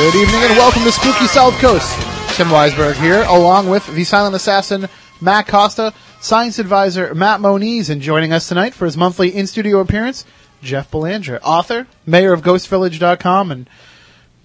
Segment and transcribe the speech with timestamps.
[0.00, 1.94] Good evening and welcome to Spooky South Coast.
[2.34, 4.88] Tim Weisberg here, along with the silent assassin
[5.20, 10.24] Matt Costa, science advisor Matt Moniz, and joining us tonight for his monthly in-studio appearance,
[10.62, 13.68] Jeff Belanger, author, mayor of GhostVillage.com, and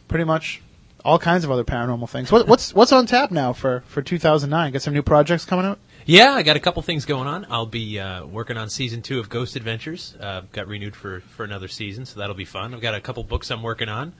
[0.09, 0.61] pretty much
[1.05, 2.33] all kinds of other paranormal things.
[2.33, 4.73] What, what's what's on tap now for, for 2009?
[4.73, 5.79] Got some new projects coming out?
[6.05, 7.47] Yeah, I got a couple things going on.
[7.49, 10.17] I'll be uh, working on season two of Ghost Adventures.
[10.19, 12.73] Uh, got renewed for, for another season, so that'll be fun.
[12.73, 14.11] I've got a couple books I'm working on,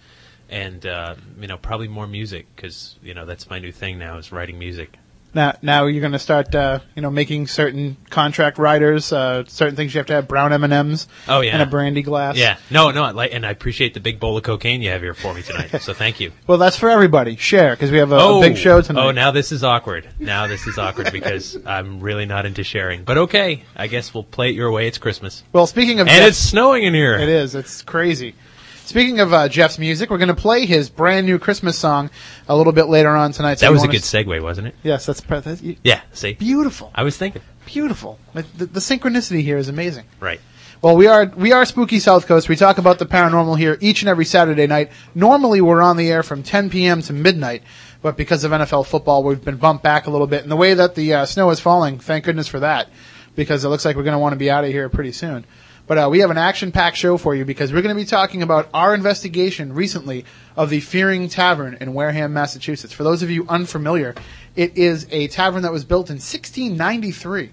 [0.50, 4.18] and uh, you know probably more music because you know that's my new thing now
[4.18, 4.98] is writing music.
[5.34, 9.76] Now, now you're going to start, uh, you know, making certain contract writers, uh, certain
[9.76, 12.38] things you have to have brown M and M's, Oh yeah, and a brandy glass.
[12.38, 15.14] Yeah, no, no, like, and I appreciate the big bowl of cocaine you have here
[15.14, 15.82] for me tonight.
[15.82, 16.32] so thank you.
[16.48, 17.36] Well, that's for everybody.
[17.36, 19.04] Share because we have a, a big show tonight.
[19.04, 20.08] Oh, now this is awkward.
[20.20, 23.04] Now this is awkward because I'm really not into sharing.
[23.04, 24.88] But okay, I guess we'll play it your way.
[24.88, 27.16] It's Christmas, Well, speaking of and it's snowing in here.
[27.18, 27.56] it is.
[27.56, 28.36] It's crazy.
[28.86, 32.12] Speaking of uh, Jeff's music, we're going to play his brand new Christmas song
[32.48, 33.60] a little bit later on tonight.
[33.60, 34.76] so That was a good s- segue, wasn't it?
[34.84, 36.02] Yes, that's, that's y- Yeah.
[36.14, 36.92] See, beautiful.
[36.94, 37.42] I was thinking.
[37.66, 38.20] Beautiful.
[38.34, 40.06] The, the synchronicity here is amazing.
[40.20, 40.40] Right.
[40.84, 42.48] Well, we are we are Spooky South Coast.
[42.48, 44.92] We talk about the paranormal here each and every Saturday night.
[45.16, 47.02] Normally, we're on the air from 10 p.m.
[47.04, 47.64] to midnight,
[48.04, 50.44] but because of NFL football, we've been bumped back a little bit.
[50.44, 52.90] And the way that the uh, snow is falling, thank goodness for that,
[53.36, 55.46] because it looks like we're going to want to be out of here pretty soon.
[55.88, 58.42] But uh, we have an action-packed show for you because we're going to be talking
[58.42, 60.26] about our investigation recently
[60.58, 62.92] of the Fearing Tavern in Wareham, Massachusetts.
[62.92, 64.16] For those of you unfamiliar,
[64.56, 67.52] it is a tavern that was built in 1693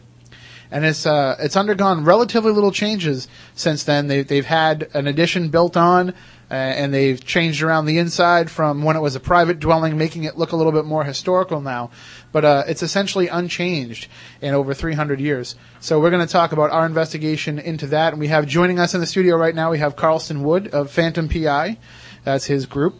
[0.72, 4.08] and it's uh, it's undergone relatively little changes since then.
[4.08, 8.82] They, they've had an addition built on, uh, and they've changed around the inside from
[8.82, 11.90] when it was a private dwelling, making it look a little bit more historical now.
[12.32, 14.08] But uh, it's essentially unchanged
[14.40, 15.54] in over 300 years.
[15.80, 18.94] So we're going to talk about our investigation into that, and we have joining us
[18.94, 19.70] in the studio right now.
[19.70, 21.76] We have Carlston Wood of Phantom PI,
[22.24, 22.94] that's his group.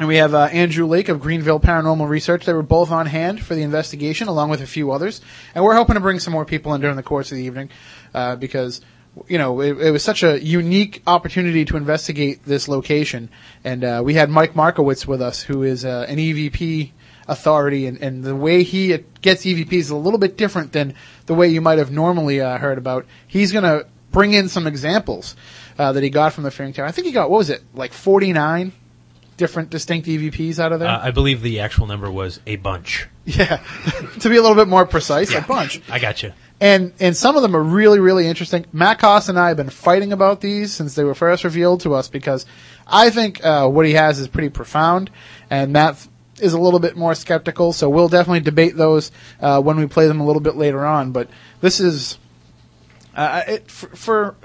[0.00, 2.46] And we have uh, Andrew Lake of Greenville Paranormal Research.
[2.46, 5.20] They were both on hand for the investigation, along with a few others.
[5.54, 7.68] And we're hoping to bring some more people in during the course of the evening,
[8.14, 8.80] uh, because
[9.28, 13.28] you know it, it was such a unique opportunity to investigate this location.
[13.62, 16.92] And uh, we had Mike Markowitz with us, who is uh, an EVP
[17.30, 20.94] authority, and, and the way he gets EVPs is a little bit different than
[21.26, 23.06] the way you might have normally uh, heard about.
[23.26, 25.36] He's going to bring in some examples
[25.78, 26.88] uh, that he got from the Fearing Tavern.
[26.88, 28.72] I think he got what was it, like forty nine
[29.36, 30.88] different distinct EVPs out of there.
[30.88, 33.08] Uh, I believe the actual number was a bunch.
[33.24, 33.62] yeah,
[34.20, 35.80] to be a little bit more precise, a bunch.
[35.88, 36.32] I got you.
[36.60, 38.66] And and some of them are really really interesting.
[38.72, 41.94] Matt Koss and I have been fighting about these since they were first revealed to
[41.94, 42.44] us because
[42.86, 45.10] I think uh, what he has is pretty profound,
[45.48, 46.06] and Matt
[46.40, 47.72] is a little bit more skeptical.
[47.72, 51.12] So we'll definitely debate those uh, when we play them a little bit later on.
[51.12, 51.28] But
[51.60, 52.18] this is
[53.14, 54.36] uh, it, for, for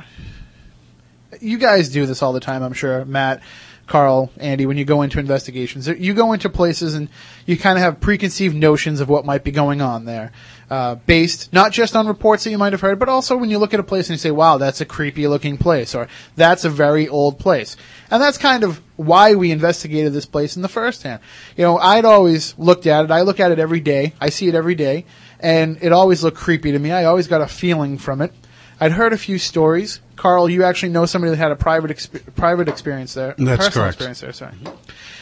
[1.41, 3.41] you guys do this all the time, I'm sure, Matt.
[3.87, 7.07] Carl, Andy, when you go into investigations, you go into places and
[7.45, 10.31] you kind of have preconceived notions of what might be going on there,
[10.69, 13.59] uh, based not just on reports that you might have heard, but also when you
[13.59, 16.65] look at a place and you say, "Wow, that's a creepy looking place," or "That's
[16.65, 17.77] a very old place,"
[18.09, 21.21] and that's kind of why we investigated this place in the first hand.
[21.55, 23.11] You know, I'd always looked at it.
[23.11, 24.13] I look at it every day.
[24.19, 25.05] I see it every day,
[25.39, 26.91] and it always looked creepy to me.
[26.91, 28.33] I always got a feeling from it.
[28.79, 30.01] I'd heard a few stories.
[30.15, 33.35] Carl, you actually know somebody that had a private exp- private experience there.
[33.37, 33.95] That's personal correct.
[33.95, 34.53] Experience there, sorry.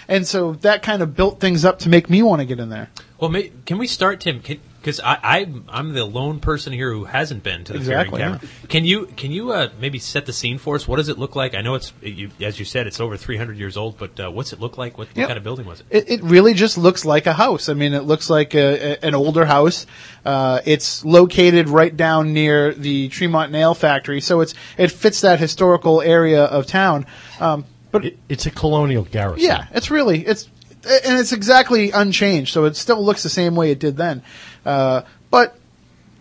[0.07, 2.69] And so that kind of built things up to make me want to get in
[2.69, 2.89] there.
[3.19, 4.41] Well, may, can we start, Tim?
[4.83, 8.33] Because I, I, I'm the lone person here who hasn't been to the Exactly, Fearing
[8.33, 8.49] Tavern.
[8.67, 10.85] Can you can you uh, maybe set the scene for us?
[10.85, 11.55] What does it look like?
[11.55, 14.51] I know it's you, as you said, it's over 300 years old, but uh, what's
[14.51, 14.97] it look like?
[14.97, 15.85] What, what kind of building was it?
[15.89, 17.69] It, it really just looks like a house.
[17.69, 19.85] I mean, it looks like a, a, an older house.
[20.25, 25.39] Uh, it's located right down near the Tremont Nail Factory, so it's it fits that
[25.39, 27.05] historical area of town.
[27.39, 27.63] Um,
[27.93, 29.47] but It, it's a colonial garrison.
[29.47, 30.49] Yeah, it's really it's
[30.83, 34.21] and it's exactly unchanged, so it still looks the same way it did then.
[34.65, 35.01] Uh,
[35.31, 35.57] but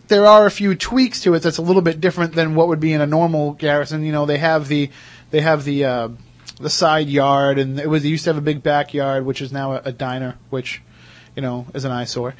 [0.07, 2.79] there are a few tweaks to it that's a little bit different than what would
[2.79, 4.03] be in a normal garrison.
[4.03, 4.89] You know, they have the
[5.31, 6.09] they have the uh,
[6.59, 9.51] the side yard, and it was they used to have a big backyard, which is
[9.51, 10.81] now a, a diner, which
[11.35, 12.35] you know is an eyesore.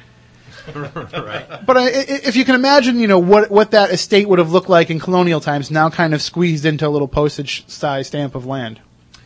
[0.74, 1.46] right.
[1.66, 1.90] But I, i-
[2.24, 5.00] if you can imagine, you know what what that estate would have looked like in
[5.00, 8.80] colonial times, now kind of squeezed into a little postage size stamp of land.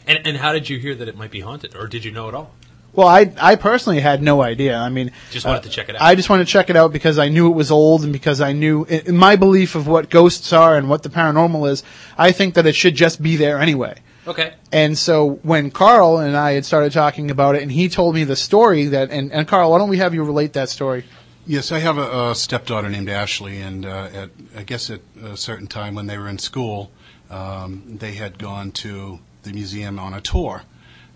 [0.06, 2.28] And and how did you hear that it might be haunted, or did you know
[2.28, 2.52] at all?
[2.98, 4.76] Well, I I personally had no idea.
[4.76, 6.02] I mean, Just wanted to check it out.
[6.02, 8.40] I just wanted to check it out because I knew it was old and because
[8.40, 11.84] I knew in in my belief of what ghosts are and what the paranormal is.
[12.26, 14.00] I think that it should just be there anyway.
[14.26, 14.54] Okay.
[14.72, 18.24] And so when Carl and I had started talking about it, and he told me
[18.24, 21.04] the story that, and, and Carl, why don't we have you relate that story?
[21.46, 25.36] Yes, I have a, a stepdaughter named Ashley, and uh, at I guess at a
[25.36, 26.90] certain time when they were in school,
[27.30, 30.64] um, they had gone to the museum on a tour,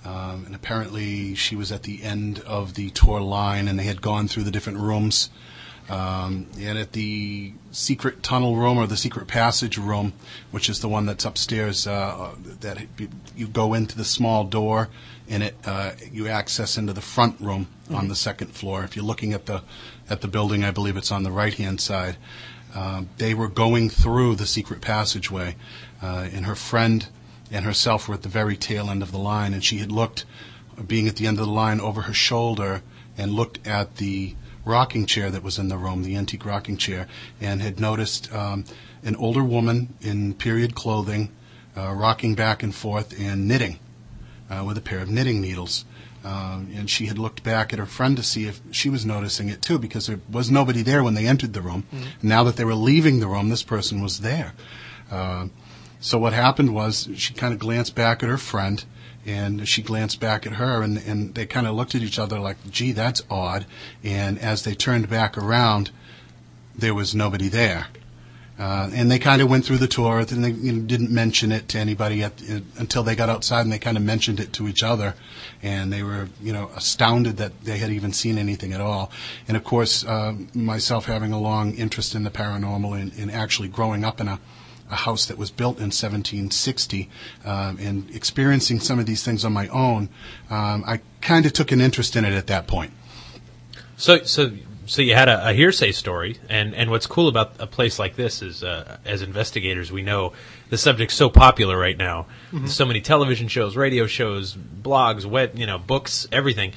[0.04, 4.02] um, and apparently she was at the end of the tour line, and they had
[4.02, 5.30] gone through the different rooms.
[5.88, 10.12] Um, and at the secret tunnel room or the secret passage room,
[10.50, 12.86] which is the one that's upstairs, uh, that
[13.36, 14.88] you go into the small door
[15.28, 18.84] and it uh, you access into the front room on the second floor.
[18.84, 19.62] If you're looking at the
[20.08, 22.16] at the building, I believe it's on the right hand side.
[22.74, 25.56] Um, they were going through the secret passageway,
[26.02, 27.06] uh, and her friend
[27.52, 30.24] and herself were at the very tail end of the line, and she had looked,
[30.88, 32.82] being at the end of the line, over her shoulder
[33.16, 34.34] and looked at the
[34.64, 37.06] rocking chair that was in the room, the antique rocking chair,
[37.40, 38.64] and had noticed um,
[39.04, 41.30] an older woman in period clothing
[41.76, 43.78] uh, rocking back and forth and knitting
[44.50, 45.84] uh, with a pair of knitting needles.
[46.24, 49.48] Um, and she had looked back at her friend to see if she was noticing
[49.48, 51.84] it too, because there was nobody there when they entered the room.
[52.22, 54.52] Now that they were leaving the room, this person was there.
[56.02, 58.84] So what happened was she kind of glanced back at her friend,
[59.24, 62.40] and she glanced back at her, and, and they kind of looked at each other
[62.40, 63.66] like, "Gee, that's odd."
[64.02, 65.92] And as they turned back around,
[66.74, 67.86] there was nobody there.
[68.58, 71.52] Uh, and they kind of went through the tour, and they you know, didn't mention
[71.52, 74.52] it to anybody at, uh, until they got outside, and they kind of mentioned it
[74.52, 75.14] to each other,
[75.62, 79.12] and they were, you know, astounded that they had even seen anything at all.
[79.46, 83.68] And of course, uh, myself having a long interest in the paranormal and, and actually
[83.68, 84.40] growing up in a,
[84.92, 87.08] a house that was built in 1760,
[87.44, 90.10] um, and experiencing some of these things on my own,
[90.50, 92.92] um, I kind of took an interest in it at that point.
[93.96, 94.52] So, so,
[94.86, 98.16] so you had a, a hearsay story, and, and what's cool about a place like
[98.16, 100.34] this is, uh, as investigators, we know
[100.68, 102.26] the subject's so popular right now.
[102.52, 106.72] There's so many television shows, radio shows, blogs, web, you know, books, everything.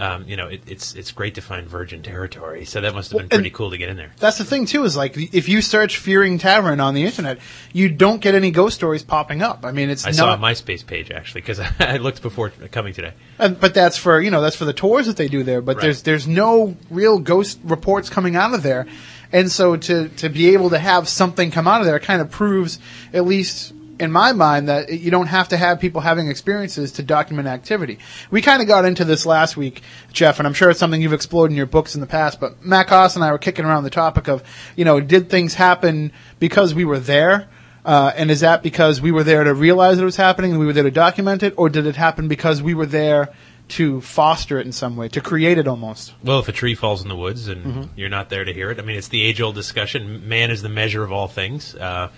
[0.00, 2.64] Um, you know, it, it's it's great to find virgin territory.
[2.64, 4.12] So that must have been Well, pretty cool to get in there.
[4.18, 7.38] That's the thing too, is like, if you search Fearing Tavern on the internet,
[7.74, 9.64] you don't get any ghost stories popping up.
[9.64, 12.94] I mean, it's I not, saw a MySpace page actually because I, looked before coming
[12.94, 13.12] today.
[13.38, 15.60] And, but that's for you know that's for the tours that they do there.
[15.60, 15.82] But Right.
[15.82, 18.86] there's there's no real ghost reports coming out of there,
[19.32, 22.30] and so to to be able to have something come out of there kind of
[22.30, 22.78] proves,
[23.12, 27.02] at least in my mind, that you don't have to have people having experiences to
[27.02, 27.98] document activity.
[28.30, 29.82] We kind of got into this last week,
[30.12, 32.40] Jeff, and I'm sure it's something you've explored in your books in the past.
[32.40, 34.42] But Matt Koss and I were kicking around the topic of
[34.76, 37.48] you know did things happen because we were there?
[37.84, 40.66] Uh, and is that because we were there to realize it was happening and we
[40.66, 43.30] were there to document it, or did it happen because we were there
[43.68, 46.12] to foster it in some way, to create it almost?
[46.24, 47.82] Well, if a tree falls in the woods and Mm-hmm.
[47.96, 50.28] you're not there to hear it, I mean, it's the age-old discussion.
[50.28, 51.74] Man is the measure of all things.
[51.74, 52.10] Uh,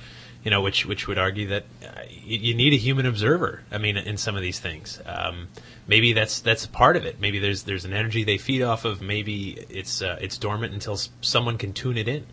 [0.44, 3.62] you know, which which would argue that uh, you, you need a human observer.
[3.70, 5.48] I mean, in some of these things, um,
[5.86, 7.20] maybe that's that's part of it.
[7.20, 9.00] Maybe there's there's an energy they feed off of.
[9.00, 12.26] Maybe it's uh, it's dormant until someone can tune it in.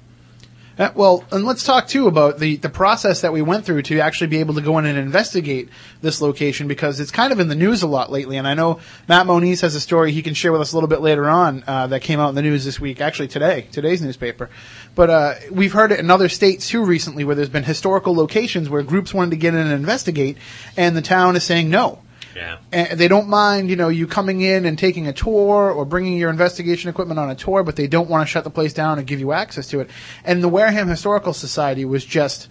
[0.80, 4.00] Uh, well, and let's talk too about the, the process that we went through to
[4.00, 5.68] actually be able to go in and investigate
[6.02, 8.38] this location because it's kind of in the news a lot lately.
[8.38, 10.88] And I know Matt Moniz has a story he can share with us a little
[10.88, 14.02] bit later on uh, that came out in the news this week, actually today, today's
[14.02, 14.50] newspaper.
[14.96, 18.70] But uh, we've heard it in other states too recently where there's been historical locations
[18.70, 20.38] where groups wanted to get in and investigate,
[20.78, 22.00] and the town is saying no.
[22.40, 22.58] Yeah.
[22.72, 26.18] and they don't mind, you know, you coming in and taking a tour or bringing
[26.18, 28.98] your investigation equipment on a tour, but they don't want to shut the place down
[28.98, 29.90] and give you access to it.
[30.24, 32.48] And the Wareham Historical Society was just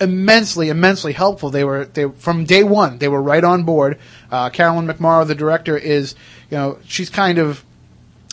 [0.00, 1.50] immensely, immensely helpful.
[1.50, 3.98] They were, they from day one, they were right on board.
[4.30, 6.14] Uh, Carolyn McMorrow, the director, is,
[6.50, 7.62] you know, she's kind of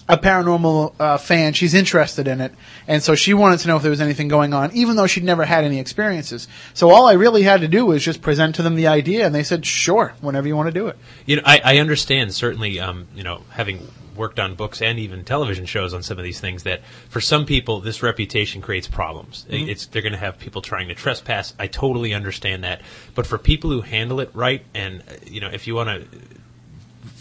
[0.07, 1.53] a paranormal uh, fan.
[1.53, 2.53] She's interested in it,
[2.88, 5.24] and so she wanted to know if there was anything going on, even though she'd
[5.24, 6.48] never had any experiences.
[6.74, 9.33] So all I really had to do was just present to them the idea, and
[9.33, 12.79] they said, "Sure, whenever you want to do it." You know, I, I understand certainly.
[12.79, 16.39] Um, you know, having worked on books and even television shows on some of these
[16.39, 19.45] things, that for some people this reputation creates problems.
[19.50, 21.53] It's they're going to have people trying to trespass.
[21.60, 22.81] I totally understand that,
[23.15, 26.07] but for people who handle it right, and you know, if you want to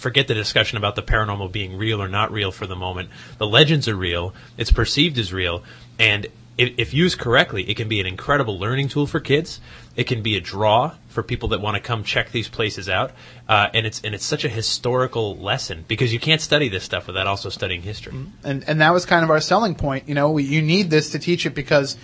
[0.03, 3.09] forget the discussion about the paranormal being real or not real for the moment.
[3.39, 4.35] The legends are real.
[4.59, 5.63] It's perceived as real.
[5.99, 6.27] And
[6.59, 9.61] if, if used correctly, it can be an incredible learning tool for kids.
[9.97, 13.13] It can be a draw for people that want to come check these places out,
[13.49, 17.07] uh, and it's and it's such a historical lesson because you can't study this stuff
[17.07, 18.15] without also studying history.
[18.45, 20.09] and and that was kind of our selling point.
[20.09, 21.97] You know, we, you need this to teach it because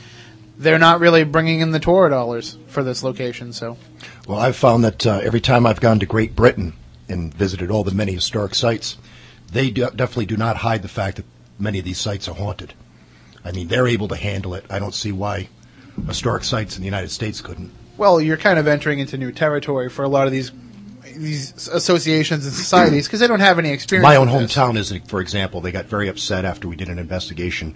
[0.59, 3.53] they're not really bringing in the tour dollars for this location.
[3.53, 3.77] So
[4.27, 6.75] Well, I've found that uh, every time I've gone to Great Britain
[7.09, 8.97] and visited all the many historic sites,
[9.53, 11.27] they do, definitely do not hide the fact that
[11.59, 12.75] many of these sites are haunted.
[13.45, 14.65] I mean, they're able to handle it.
[14.69, 15.49] I don't see why
[16.07, 17.73] historic sites in the United States couldn't.
[17.97, 20.53] well, you're kind of entering into new territory for a lot of these
[21.17, 24.05] these associations and societies because they don't have any experience.
[24.05, 27.75] My own hometown is, for example, they got very upset after we did an investigation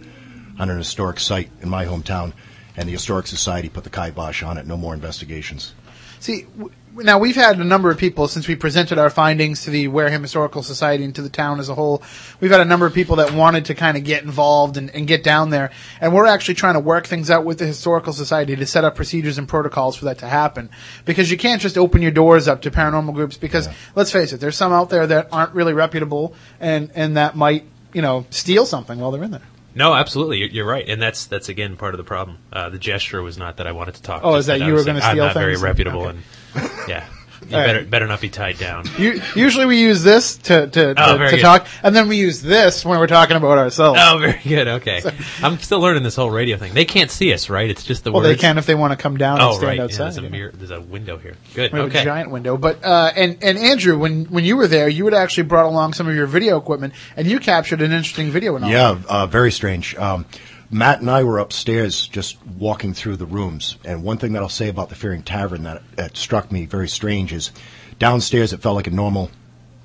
[0.58, 2.32] on an historic site in my hometown,
[2.76, 4.66] and the Historic Society put the kibosh on it.
[4.66, 5.74] No more investigations.
[6.22, 9.70] See, w- now we've had a number of people since we presented our findings to
[9.70, 12.00] the Wareham Historical Society and to the town as a whole.
[12.38, 15.08] We've had a number of people that wanted to kind of get involved and, and
[15.08, 18.54] get down there, and we're actually trying to work things out with the Historical Society
[18.54, 20.70] to set up procedures and protocols for that to happen.
[21.04, 23.36] Because you can't just open your doors up to paranormal groups.
[23.36, 27.34] Because let's face it, there's some out there that aren't really reputable and and that
[27.34, 29.42] might you know steal something while they're in there.
[29.74, 32.38] No, absolutely, you're, you're right, and that's that's again part of the problem.
[32.52, 34.22] Uh, the gesture was not that I wanted to talk.
[34.24, 36.18] Oh, is that I you were gonna saying, steal I'm not very reputable, Okay.
[36.54, 37.06] and yeah,
[37.50, 37.66] you All right.
[37.74, 38.84] better better not be tied down.
[38.98, 42.16] U- Usually we use this to to, Oh, to, very to talk, and then we
[42.16, 43.98] use this when we're talking about ourselves.
[44.02, 44.68] Oh, very good.
[44.68, 45.02] Okay,
[45.42, 46.74] I'm still learning this whole radio thing.
[46.74, 47.68] They can't see us, right?
[47.70, 48.36] It's just the well, words.
[48.36, 49.76] they can if they want to come down and Oh, stand right.
[49.78, 50.04] Yeah, outside.
[50.04, 50.32] there's a you know.
[50.32, 50.52] mirror.
[50.52, 51.36] There's a window here.
[51.54, 51.72] Good.
[51.72, 52.00] We have okay.
[52.00, 52.56] a giant window.
[52.56, 55.92] But uh, and and Andrew, when when you were there, you had actually brought along
[55.94, 58.56] some of your video equipment, and you captured an interesting video.
[58.56, 58.70] And all.
[58.70, 59.94] Yeah, uh, very strange.
[59.96, 60.26] Um,
[60.74, 64.48] Matt and I were upstairs just walking through the rooms, and one thing that I'll
[64.48, 67.52] say about the Fearing Tavern that, that struck me very strange is
[67.98, 69.30] downstairs it felt like a normal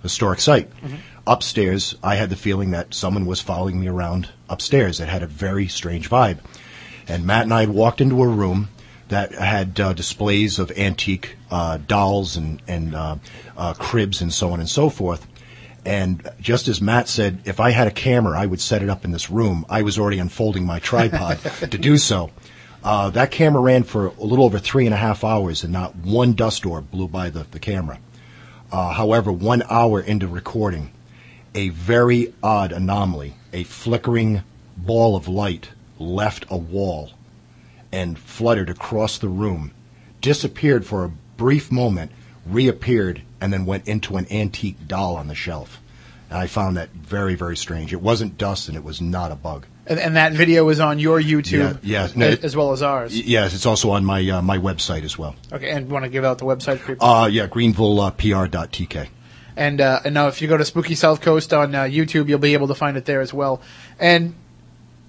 [0.02, 0.72] historic site.
[1.28, 5.02] Upstairs, I had the feeling that someone was following me around upstairs.
[5.02, 6.40] It had a very strange vibe.
[7.06, 8.70] And Matt and I had walked into a room
[9.10, 13.18] that had uh, displays of antique uh, dolls and, and uh,
[13.58, 15.28] uh, cribs and so on and so forth.
[15.88, 19.06] And just as Matt said, if I had a camera, I would set it up
[19.06, 19.66] in this room.
[19.70, 22.30] I was already unfolding my tripod to do so.
[22.84, 25.96] Uh, that camera ran for a little over three and a half hours, and not
[25.96, 28.00] one dust orb blew by the, the camera.
[28.70, 30.92] Uh, however, one hour into recording,
[31.56, 34.44] a very odd anomaly, a flickering
[34.76, 37.12] ball of light left a wall
[37.94, 39.72] and fluttered across the room,
[40.20, 42.12] disappeared for a brief moment,
[42.46, 45.82] reappeared, and then went into an antique doll on the shelf.
[46.30, 47.94] And I found that very, very strange.
[47.94, 49.66] It wasn't dust and it was not a bug.
[49.86, 52.08] And, and that video is on your YouTube, Yeah, yeah.
[52.16, 53.14] No, as, it- as well as ours.
[53.14, 55.36] Y- Yes, it's also on my uh, my website as well.
[55.54, 57.08] Okay, and want to give out the website for people.
[57.08, 59.08] Uh, yeah, greenvillepr.tk.
[59.56, 62.38] And, uh, and now if you go to Spooky South Coast on uh, YouTube, you'll
[62.40, 63.62] be able to find it there as well.
[64.00, 64.36] And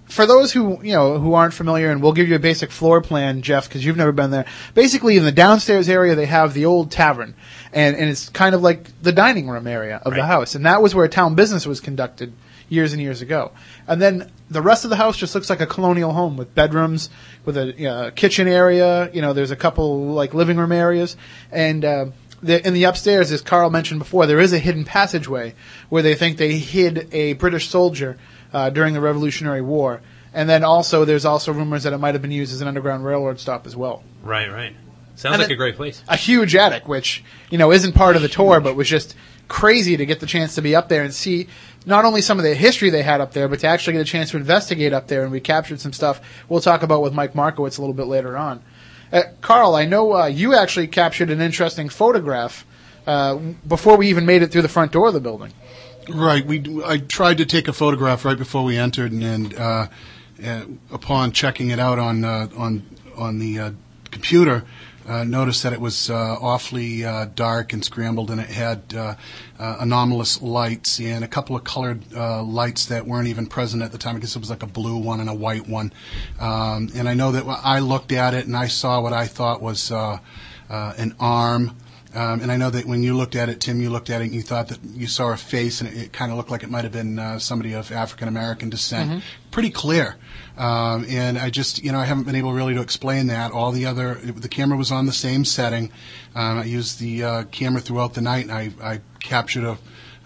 [0.09, 3.01] for those who, you know, who aren't familiar, and we'll give you a basic floor
[3.01, 4.47] plan, Jeff, because you've never been there.
[4.75, 7.35] Basically, in the downstairs area, they have the old tavern.
[7.73, 10.55] And, and it's kind of like the dining room area of the house.
[10.55, 12.33] And that was where town business was conducted
[12.71, 13.53] years and years ago.
[13.87, 17.11] And then the rest of the house just looks like a colonial home with bedrooms,
[17.45, 19.11] with a uh, kitchen area.
[19.13, 21.17] You know, there's a couple like living room areas,
[21.51, 22.07] and uh,
[22.43, 25.55] the, in the upstairs, as Carl mentioned before, there is a hidden passageway
[25.89, 28.17] where they think they hid a British soldier
[28.53, 30.01] uh, during the Revolutionary War.
[30.35, 33.05] And then also, there's also rumors that it might have been used as an underground
[33.05, 34.03] railroad stop as well.
[34.23, 34.51] Right.
[34.51, 34.75] Right.
[35.17, 36.03] Sounds And like a great place.
[36.07, 39.17] A huge attic, which you know isn't part of the tour, but was just
[39.49, 41.49] crazy to get the chance to be up there and see
[41.87, 44.05] not only some of the history they had up there, but to actually get a
[44.05, 45.25] chance to investigate up there.
[45.25, 48.37] And we captured some stuff we'll talk about with Mike Markowitz a little bit later
[48.37, 48.63] on.
[49.13, 52.65] Uh, Carl, I know uh, you actually captured an interesting photograph
[53.07, 53.37] uh,
[53.67, 55.53] before we even made it through the front door of the building.
[56.09, 56.45] Right.
[56.47, 59.89] We I tried to take a photograph right before we entered, and, and uh,
[60.43, 62.83] uh, upon checking it out on uh, on
[63.15, 63.71] on the uh,
[64.11, 64.65] computer,
[65.07, 67.03] uh, noticed that it was awfully
[67.35, 69.17] dark and scrambled, and it had
[69.59, 74.17] anomalous lights and a couple of colored lights that weren't even present at the time.
[74.17, 75.93] I guess it was like a blue one and a white one.
[76.41, 79.61] Um, and I know that I looked at it and I saw what I thought
[79.61, 81.77] was an arm.
[82.15, 84.25] Um, and I know that when you looked at it, Tim, you looked at it
[84.25, 86.63] and you thought that you saw a face, and it, it kind of looked like
[86.63, 89.23] it might have been uh, somebody of African American descent.
[89.51, 90.17] Pretty clear.
[90.57, 93.53] Um, and I just, you know, I haven't been able really to explain that.
[93.53, 95.93] All the other, the camera was on the same setting.
[96.35, 99.79] Um, I used the uh, camera throughout the night, and I, I captured a,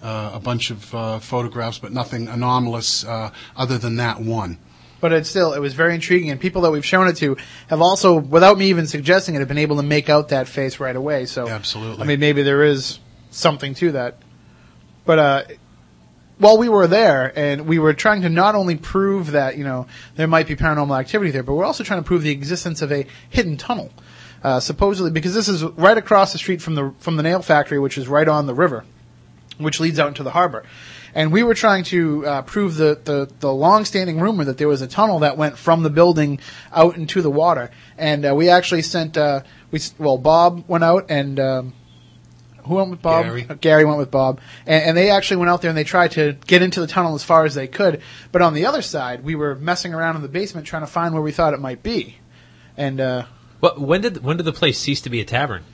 [0.03, 4.59] uh, a bunch of uh, photographs, but nothing anomalous uh, other than that one.
[5.03, 7.81] But it's still, it was very intriguing, and people that we've shown it to have
[7.81, 10.95] also, without me even suggesting it, have been able to make out that face right
[10.95, 11.27] away.
[11.27, 12.05] So, Absolutely.
[12.05, 13.01] I mean, maybe there is
[13.33, 14.19] something to that.
[15.05, 15.43] But uh,
[16.39, 19.89] while we were there, and we were trying to not only prove that you know
[20.15, 22.93] there might be paranormal activity there, but we're also trying to prove the existence of
[22.93, 23.91] a hidden tunnel.
[24.45, 27.81] Uh, supposedly, because this is right across the street from the from the nail factory,
[27.81, 28.85] which is right on the river,
[29.59, 30.65] which leads out into the harbor.
[31.15, 34.81] And we were trying to uh, prove the, the, the long-standing rumor that there was
[34.81, 36.41] a tunnel that went from the building
[36.73, 37.71] out into the water.
[37.99, 41.75] And uh, we actually sent, uh, we well, Bob went out and um,
[42.65, 43.25] who went with Bob?
[43.25, 43.47] Gary.
[43.49, 46.13] Uh, Gary went with Bob, and, and they actually went out there and they tried
[46.13, 48.01] to get into the tunnel as far as they could.
[48.31, 51.13] But on the other side, we were messing around in the basement trying to find
[51.13, 52.19] where we thought it might be.
[52.77, 53.25] And uh,
[53.61, 55.65] What, when did when did the place cease to be a tavern?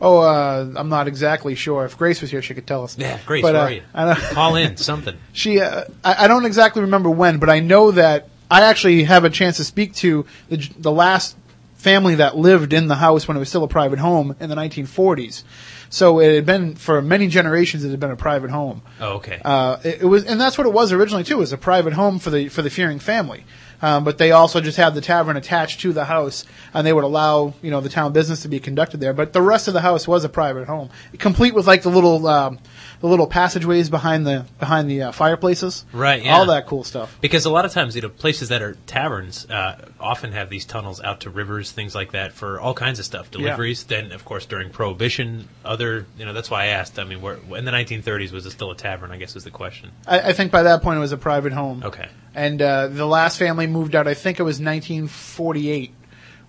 [0.00, 1.84] Oh, uh, I'm not exactly sure.
[1.84, 2.98] If Grace was here, she could tell us.
[2.98, 3.82] Yeah, Grace, But, where uh, are you?
[3.94, 5.16] I don't- Call in something.
[5.32, 9.24] She, uh, I, I don't exactly remember when, but I know that I actually have
[9.24, 11.36] a chance to speak to the, the last
[11.74, 14.56] family that lived in the house when it was still a private home in the
[14.56, 15.42] 1940s.
[15.90, 17.84] So it had been for many generations.
[17.84, 18.82] It had been a private home.
[19.00, 19.40] Oh, okay.
[19.44, 21.34] Uh, it, it was, and that's what it was originally too.
[21.34, 23.44] It was a private home for the for the Fearing family.
[23.84, 27.04] Um, but they also just had the tavern attached to the house, and they would
[27.04, 29.12] allow you know the town business to be conducted there.
[29.12, 30.88] But the rest of the house was a private home,
[31.18, 32.58] complete with like the little um,
[33.04, 35.84] the little passageways behind the behind the uh, fireplaces.
[35.92, 36.38] Right, yeah.
[36.38, 37.18] All that cool stuff.
[37.20, 40.64] Because a lot of times, you know, places that are taverns uh, often have these
[40.64, 43.84] tunnels out to rivers, things like that, for all kinds of stuff, deliveries.
[43.84, 46.98] Then, of course, during Prohibition, other, you know, that's why I asked.
[46.98, 49.10] I mean, where, in the 1930s, was it still a tavern?
[49.10, 49.90] I guess is the question.
[50.06, 51.82] I, I think by that point it was a private home.
[51.84, 52.08] Okay.
[52.34, 54.08] And uh, the last family moved out.
[54.08, 55.92] I think it was 1948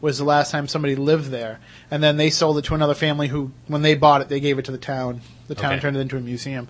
[0.06, 1.60] was the last time somebody lived there,
[1.92, 4.60] and then they sold it to another family who, when they bought it, they gave
[4.60, 5.22] it to the town.
[5.48, 5.82] The town Okay.
[5.82, 6.68] turned it into a museum.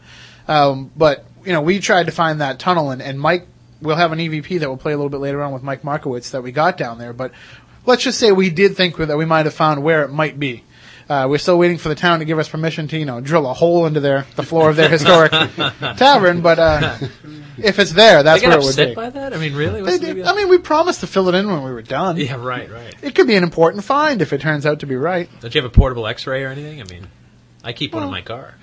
[0.48, 3.48] Um, but you know, we tried to find that tunnel, and, and Mike,
[3.82, 6.32] we'll have an EVP that we'll play a little bit later on with Mike Markowitz
[6.32, 7.14] that we got down there.
[7.14, 7.32] But
[7.86, 10.64] let's just say we did think that we might have found where it might be.
[11.08, 13.46] Uh, we're still waiting for the town to give us permission to, you know, drill
[13.48, 15.32] a hole into their the floor of their historic
[15.98, 16.42] tavern.
[16.42, 16.98] But uh,
[17.64, 18.96] if it's there, that's they where got it would upset be.
[18.96, 19.34] by that?
[19.34, 19.82] I mean, really?
[19.82, 22.18] They What's the I mean, we promised to fill it in when we were done.
[22.18, 22.94] yeah, right, right.
[23.02, 25.30] It could be an important find if it turns out to be right.
[25.42, 26.82] Don't you have a portable X-ray or anything?
[26.82, 27.08] I mean,
[27.64, 28.56] I keep one in my car.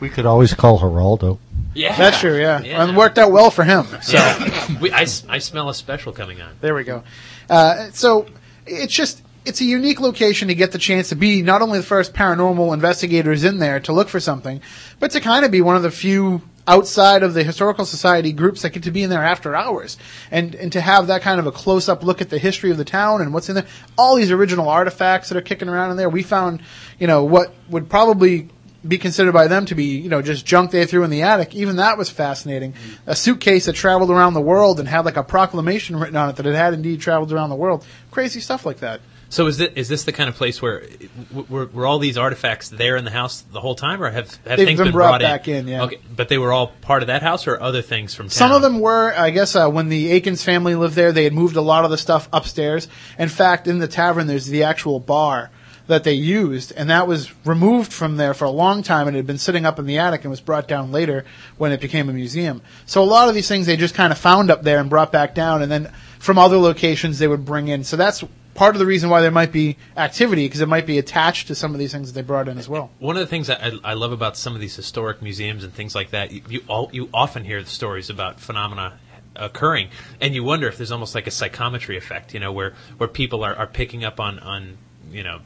[0.00, 1.38] We could always call Geraldo.
[1.72, 2.60] Yeah, That's true, yeah.
[2.62, 2.82] Yeah.
[2.82, 3.86] And it worked out well for him.
[4.02, 4.78] So Yeah.
[4.80, 6.52] we, I, s- I smell a special coming on.
[6.60, 7.02] there we go.
[7.50, 8.26] Uh, so
[8.66, 11.84] it's just it's a unique location to get the chance to be not only the
[11.84, 14.60] first paranormal investigators in there to look for something,
[15.00, 18.62] but to kind of be one of the few outside of the historical society groups
[18.62, 19.98] that get to be in there after hours
[20.30, 22.78] and and to have that kind of a close up look at the history of
[22.78, 23.66] the town and what's in there
[23.98, 26.62] all these original artifacts that are kicking around in there we found
[26.98, 28.48] you know what would probably
[28.86, 31.54] be considered by them to be, you know, just junk they threw in the attic.
[31.54, 32.72] Even that was fascinating.
[32.72, 33.10] Mm-hmm.
[33.10, 36.36] A suitcase that traveled around the world and had like a proclamation written on it
[36.36, 37.86] that it had indeed traveled around the world.
[38.10, 39.00] Crazy stuff like that.
[39.34, 40.84] So is this, is this the kind of place where
[41.32, 44.58] were, were all these artifacts there in the house the whole time, or have, have
[44.58, 45.82] They've things been been brought brought, back in, yeah.
[45.82, 48.30] Okay, but they were all part of that house, or other things from town.
[48.30, 51.32] Some of them were, I guess, uh, when the Aikens family lived there, they had
[51.32, 52.86] moved a lot of the stuff upstairs.
[53.18, 55.50] In fact, in the tavern, there's the actual bar
[55.88, 59.18] that they used, and that was removed from there for a long time, and it
[59.18, 61.24] had been sitting up in the attic and was brought down later
[61.56, 62.62] when it became a museum.
[62.86, 65.10] So a lot of these things they just kind of found up there and brought
[65.10, 67.82] back down, and then from other locations they would bring in.
[67.82, 68.22] So that's
[68.54, 71.54] part of the reason why there might be activity, because it might be attached to
[71.54, 72.90] some of these things that they brought in as well.
[72.98, 75.94] One of the things I, I love about some of these historic museums and things
[75.94, 78.98] like that, you you, all, you often hear the stories about phenomena
[79.36, 79.88] occurring,
[80.20, 83.44] and you wonder if there's almost like a psychometry effect, you know, where where people
[83.44, 84.78] are, are picking up on on
[85.10, 85.40] you know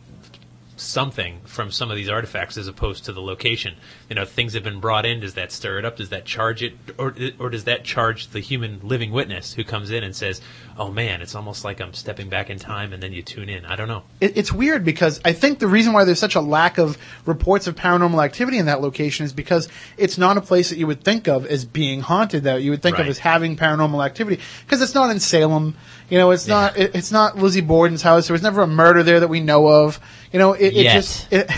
[0.77, 3.75] something from some of these artifacts as opposed to the location.
[4.09, 5.21] You know, things have been brought in.
[5.21, 5.97] Does that stir it up?
[5.97, 9.91] Does that charge it, or or does that charge the human living witness who comes
[9.91, 10.41] in and says,
[10.79, 13.67] "Oh man, it's almost like I'm stepping back in time," and then you tune in.
[13.67, 14.05] I don't know.
[14.21, 17.67] it, it's weird because I think the reason why there's such a lack of reports
[17.67, 19.69] of paranormal activity in that location is because
[19.99, 22.45] it's not a place that you would think of as being haunted.
[22.45, 25.77] That you would think of as having paranormal activity because it's not in Salem.
[26.09, 26.79] You know, it's not.
[26.79, 28.29] It, it's not Lizzie Borden's house.
[28.29, 30.01] There was never a murder there that we know of.
[30.33, 31.51] You know, it, it just it,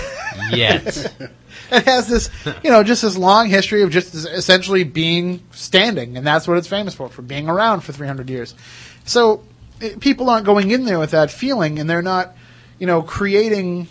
[0.52, 1.12] Yet.
[1.72, 2.30] it has this,
[2.62, 6.68] you know, just this long history of just essentially being standing, and that's what it's
[6.68, 8.54] famous for, for being around for 300 years.
[9.04, 9.44] So
[9.80, 12.36] it, people aren't going in there with that feeling, and they're not,
[12.78, 13.88] you know, creating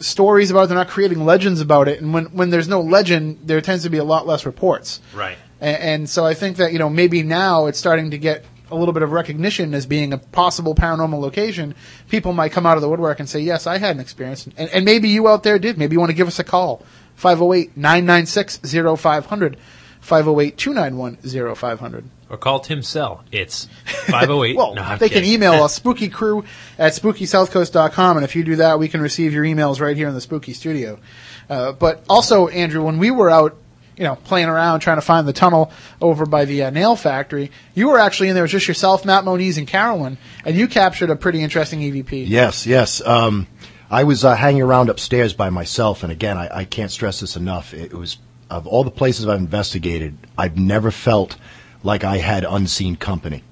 [0.00, 0.66] stories about it.
[0.68, 2.00] They're not creating legends about it.
[2.00, 5.00] And when when there's no legend, there tends to be a lot less reports.
[5.14, 5.38] right.
[5.60, 8.76] And, and so I think that you know maybe now it's starting to get a
[8.76, 11.74] little bit of recognition as being a possible paranormal location.
[12.08, 14.68] People might come out of the woodwork and say, "Yes, I had an experience," and,
[14.70, 15.78] and maybe you out there did.
[15.78, 16.84] Maybe you want to give us a call
[17.18, 19.56] 508-996-0500,
[20.02, 22.04] 508-291-0500.
[22.30, 23.24] Or call Tim Sell.
[23.32, 23.68] It's
[24.06, 24.54] 508.
[24.56, 26.44] Well, no, I'm they can email us, spookycrew
[26.78, 30.14] at spookysouthcoast.com, and if you do that, we can receive your emails right here in
[30.14, 30.98] the Spooky Studio.
[31.48, 33.56] Uh, but also, Andrew, when we were out
[33.98, 37.50] you know, playing around trying to find the tunnel over by the uh, nail factory.
[37.74, 38.42] You were actually in there.
[38.42, 41.90] It was just yourself, Matt Moniz, and Carolyn, and you captured a pretty interesting E
[41.90, 42.28] EVP.
[42.28, 43.04] Yes, yes.
[43.04, 43.48] Um,
[43.90, 47.36] I was uh, hanging around upstairs by myself, and again, I, I can't stress this
[47.36, 47.72] enough.
[47.72, 48.18] It was
[48.50, 51.36] of all the places I've investigated, I've never felt
[51.82, 53.44] like I had unseen company.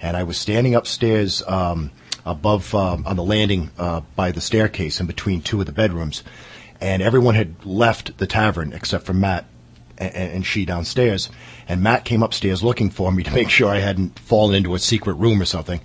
[0.00, 1.90] And I was standing upstairs um,
[2.24, 6.22] above um, on the landing uh, by the staircase in between two of the bedrooms,
[6.80, 9.46] and everyone had left the tavern except for Matt
[9.96, 11.30] and, and she downstairs.
[11.68, 14.80] And Matt came upstairs looking for me to make sure I hadn't fallen into a
[14.80, 15.80] secret room or something.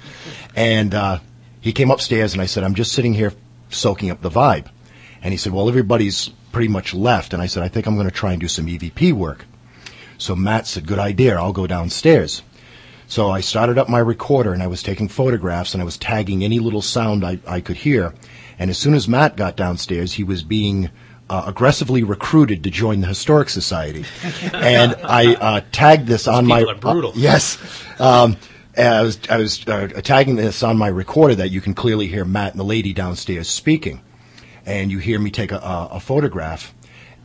[0.55, 1.19] And uh,
[1.61, 3.33] he came upstairs, and I said, "I'm just sitting here
[3.69, 4.65] soaking up the vibe."
[5.21, 8.09] And he said, "Well, everybody's pretty much left." And I said, "I think I'm going
[8.09, 9.45] to try and do some EVP work."
[10.17, 11.37] So Matt said, "Good idea.
[11.37, 12.41] I'll go downstairs."
[13.07, 16.43] So I started up my recorder and I was taking photographs and I was tagging
[16.43, 18.13] any little sound I, I could hear.
[18.59, 20.89] And as soon as Matt got downstairs, he was being
[21.29, 24.03] uh, aggressively recruited to join the Historic Society.
[24.53, 27.11] and I uh, tagged this on my brutal.
[27.11, 27.57] uh, yes.
[27.97, 28.35] Um,
[28.77, 32.23] I was I was uh, tagging this on my recorder that you can clearly hear
[32.23, 34.01] Matt and the lady downstairs speaking,
[34.65, 36.75] and you hear me take a, a, a photograph,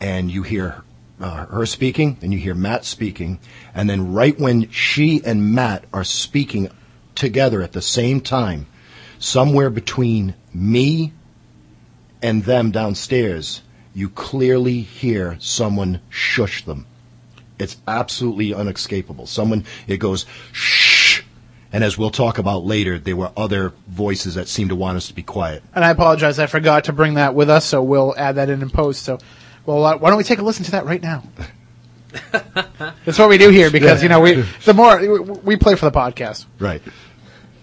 [0.01, 0.83] and you hear
[1.19, 3.39] uh, her speaking, and you hear Matt speaking,
[3.75, 6.69] and then right when she and Matt are speaking
[7.13, 8.65] together at the same time,
[9.19, 11.13] somewhere between me
[12.21, 13.61] and them downstairs,
[13.93, 16.87] you clearly hear someone shush them.
[17.59, 19.27] It's absolutely unescapable.
[19.27, 20.92] Someone, it goes shh.
[21.73, 25.07] And as we'll talk about later, there were other voices that seemed to want us
[25.07, 25.63] to be quiet.
[25.73, 28.61] And I apologize, I forgot to bring that with us, so we'll add that in
[28.61, 29.01] in post.
[29.01, 29.17] So,
[29.65, 31.23] well, uh, why don't we take a listen to that right now?
[32.31, 35.89] That's what we do here because you know we the more we, we play for
[35.89, 36.45] the podcast.
[36.59, 36.81] Right.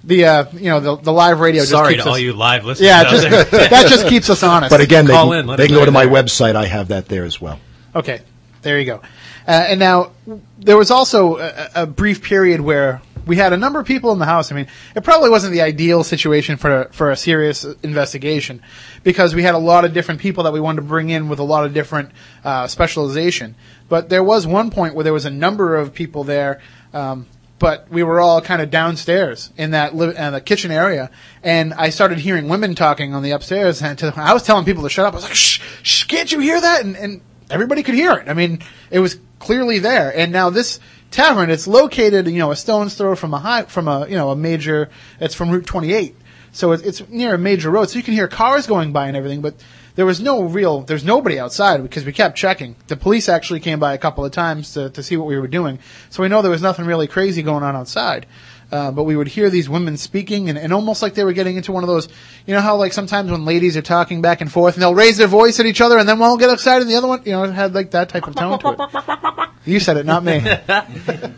[0.03, 1.63] The uh, you know the, the live radio.
[1.63, 4.71] Sorry just to keeps all you live listeners Yeah, just, that just keeps us honest.
[4.71, 6.15] But again, they Call can, in, they can go to my there.
[6.15, 6.57] website.
[6.57, 7.61] I have that there as well.
[7.95, 8.23] Okay,
[8.63, 9.03] there you go.
[9.47, 10.11] Uh, and now
[10.59, 14.19] there was also a, a brief period where we had a number of people in
[14.19, 14.51] the house.
[14.51, 18.63] I mean, it probably wasn't the ideal situation for for a serious investigation
[19.03, 21.39] because we had a lot of different people that we wanted to bring in with
[21.39, 22.11] a lot of different
[22.45, 23.55] uh, specialization.
[23.89, 26.61] But there was one point where there was a number of people there.
[26.93, 27.27] Um,
[27.59, 31.11] but we were all kind of downstairs in that li- uh, the kitchen area,
[31.43, 33.83] and I started hearing women talking on the upstairs.
[33.83, 35.13] And to, I was telling people to shut up.
[35.13, 38.29] I was like, "Shh, shh, can't you hear that?" And, and everybody could hear it.
[38.29, 40.17] I mean, it was clearly there.
[40.17, 43.89] And now this tavern, it's located, you know, a stone's throw from a high, from
[43.89, 46.17] a, you know, a major, it's from Route 28.
[46.53, 47.91] So it's, it's near a major road.
[47.91, 49.55] So you can hear cars going by and everything, but
[49.95, 52.77] there was no real, there's nobody outside because we kept checking.
[52.87, 55.49] The police actually came by a couple of times to, to see what we were
[55.49, 55.79] doing.
[56.11, 58.27] So we know there was nothing really crazy going on outside.
[58.73, 61.57] Uh, but we would hear these women speaking and, and almost like they were getting
[61.57, 62.09] into one of those,
[62.47, 65.17] you know how like sometimes when ladies are talking back and forth and they'll raise
[65.17, 67.21] their voice at each other and then one will get excited and the other one,
[67.25, 69.49] you know, had like that type of tone to it.
[69.65, 70.39] You said it, not me.
[70.39, 71.35] that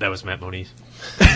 [0.00, 0.68] was Matt Moniz.
[1.18, 1.30] but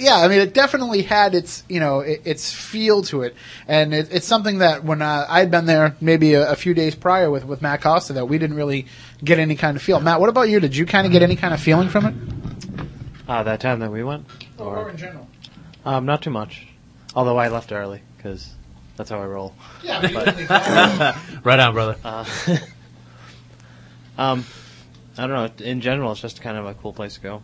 [0.00, 3.36] yeah, I mean, it definitely had its you know it, its feel to it,
[3.68, 6.94] and it, it's something that when uh, I'd been there maybe a, a few days
[6.94, 8.86] prior with with Matt Costa that we didn't really
[9.22, 10.00] get any kind of feel.
[10.00, 10.58] Matt, what about you?
[10.58, 12.14] Did you kind of get any kind of feeling from it?
[13.28, 14.26] Uh, that time that we went?
[14.58, 15.28] Or in general?
[15.84, 16.66] Um, not too much.
[17.14, 18.54] Although I left early, because
[18.96, 19.54] that's how I roll.
[19.82, 21.96] Yeah, Right on, brother.
[22.04, 22.24] Uh,
[24.18, 24.44] um,
[25.18, 25.64] I don't know.
[25.64, 27.42] In general, it's just kind of a cool place to go,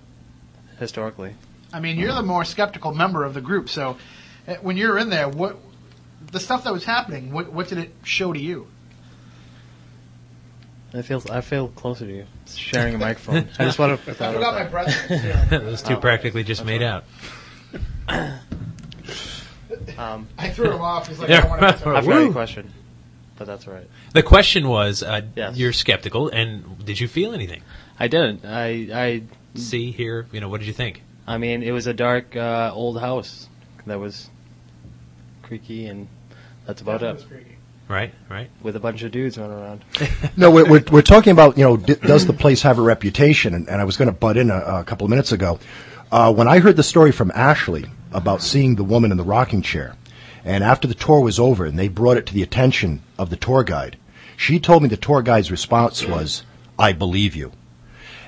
[0.79, 1.35] historically.
[1.73, 3.97] I mean, you're the more skeptical member of the group, so
[4.47, 5.57] uh, when you're in there, what
[6.31, 8.67] the stuff that was happening, what what did it show to you?
[10.93, 13.49] I feel I feel closer to you, sharing a microphone.
[13.59, 14.69] I just want to put that out there.
[14.69, 15.51] breath.
[15.51, 17.05] Those two practically just made out.
[19.99, 21.09] Um, I threw him off.
[21.09, 21.39] He's like, Yeah.
[21.39, 21.67] I don't want to.
[21.69, 22.25] I forgot Woo.
[22.25, 22.73] your question,
[23.37, 23.89] but that's all right.
[24.13, 25.57] The question was, uh, Yes.
[25.57, 27.63] you're skeptical, and did you feel anything?
[27.99, 28.45] I didn't.
[28.45, 29.23] I I
[29.55, 31.03] See, hear, you know, what did you think?
[31.27, 33.49] I mean, it was a dark uh, old house
[33.87, 34.31] that was
[35.43, 36.09] creaky, and
[36.67, 37.25] that's about it.
[37.89, 38.49] Right, right.
[38.63, 39.85] With a bunch of dudes running around.
[40.37, 43.55] No, we're, we're, we're talking about, you know, d- does the place have a reputation?
[43.55, 45.59] And, and I was going to butt in a, a couple of minutes ago.
[46.11, 49.61] Uh, when I heard the story from Ashley about seeing the woman in the rocking
[49.63, 49.97] chair,
[50.45, 53.37] and after the tour was over and they brought it to the attention of the
[53.37, 53.99] tour guide,
[54.37, 56.45] she told me the tour guide's response was,
[56.79, 57.53] I believe you.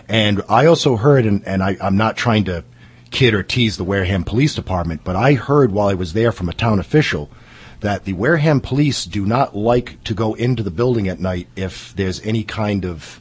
[0.08, 2.64] And I also heard, and, and I, I'm not trying to
[3.10, 6.48] kid or tease the Wareham Police Department, but I heard while I was there from
[6.48, 7.30] a town official
[7.84, 11.94] that the Wareham Police do not like to go into the building at night if
[11.94, 13.20] there's any kind of,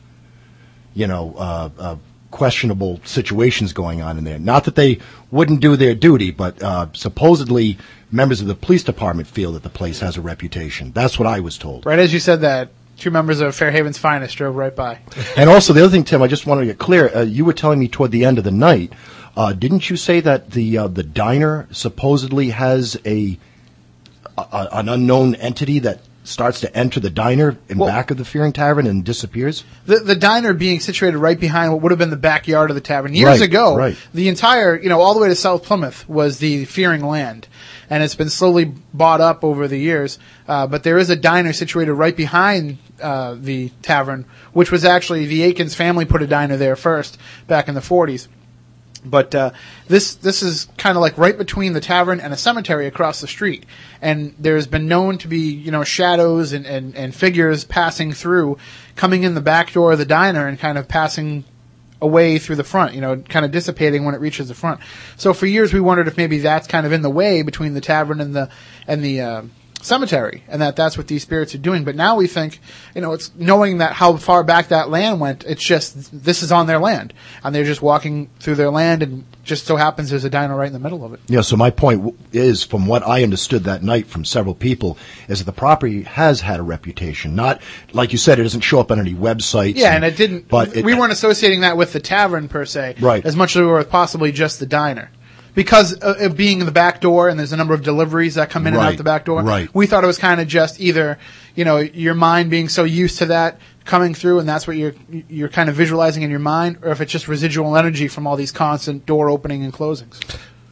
[0.93, 1.95] you know, uh, uh,
[2.31, 4.39] questionable situations going on in there.
[4.39, 4.99] Not that they
[5.31, 7.77] wouldn't do their duty, but uh, supposedly
[8.09, 10.93] members of the police department feel that the place has a reputation.
[10.93, 11.85] That's what I was told.
[11.85, 14.99] Right as you said that, two members of Fairhaven's finest drove right by.
[15.37, 17.13] And also the other thing, Tim, I just wanted to get clear.
[17.13, 18.93] Uh, you were telling me toward the end of the night,
[19.35, 23.37] uh, didn't you say that the uh, the diner supposedly has a,
[24.37, 28.23] a an unknown entity that starts to enter the diner in Well- back of the
[28.23, 29.65] Fearing Tavern and disappears?
[29.85, 32.81] The, the diner being situated right behind what would have been the backyard of the
[32.81, 33.13] tavern.
[33.13, 33.97] Years Right, ago, right.
[34.13, 37.47] the entire, you know, all the way to South Plymouth was the Fearing land.
[37.89, 40.17] And it's been slowly bought up over the years.
[40.47, 45.25] Uh, but there is a diner situated right behind uh, the tavern, which was actually
[45.25, 47.17] the Aikens family put a diner there first
[47.47, 48.29] back in the 40s.
[49.05, 49.51] But uh,
[49.87, 53.27] this this is kind of like right between the tavern and a cemetery across the
[53.27, 53.65] street,
[54.01, 58.57] and there's been known to be you know shadows and, and, and figures passing through,
[58.95, 61.43] coming in the back door of the diner and kind of passing
[62.03, 64.81] away through the front, you know, kind of dissipating when it reaches the front.
[65.15, 67.81] So for years we wondered if maybe that's kind of in the way between the
[67.81, 68.49] tavern and the
[68.87, 69.43] and the uh,
[69.83, 71.83] cemetery, and that that's what these spirits are doing.
[71.83, 72.59] But now we think,
[72.95, 75.43] you know, it's knowing that how far back that land went.
[75.45, 79.25] It's just this is on their land, and they're just walking through their land, and
[79.43, 81.19] just so happens there's a diner right in the middle of it.
[81.27, 84.97] Yeah, so my point w- is, from what I understood that night from several people,
[85.27, 87.35] is that the property has had a reputation.
[87.35, 89.75] Not, like you said, it doesn't show up on any websites.
[89.75, 90.47] Yeah, and it didn't.
[90.47, 93.25] But it, we weren't associating that with the tavern per se, Right.
[93.25, 95.11] As much as we were with possibly just the diner,
[95.53, 98.65] because of being in the back door and there's a number of deliveries that come
[98.65, 99.41] in and out the back door.
[99.43, 99.73] right.
[99.73, 101.19] We thought it was kind of just either,
[101.55, 104.95] you know, your mind being so used to that coming through, and that's what you're
[105.29, 108.35] you're kind of visualizing in your mind, or if it's just residual energy from all
[108.35, 110.19] these constant door opening and closings.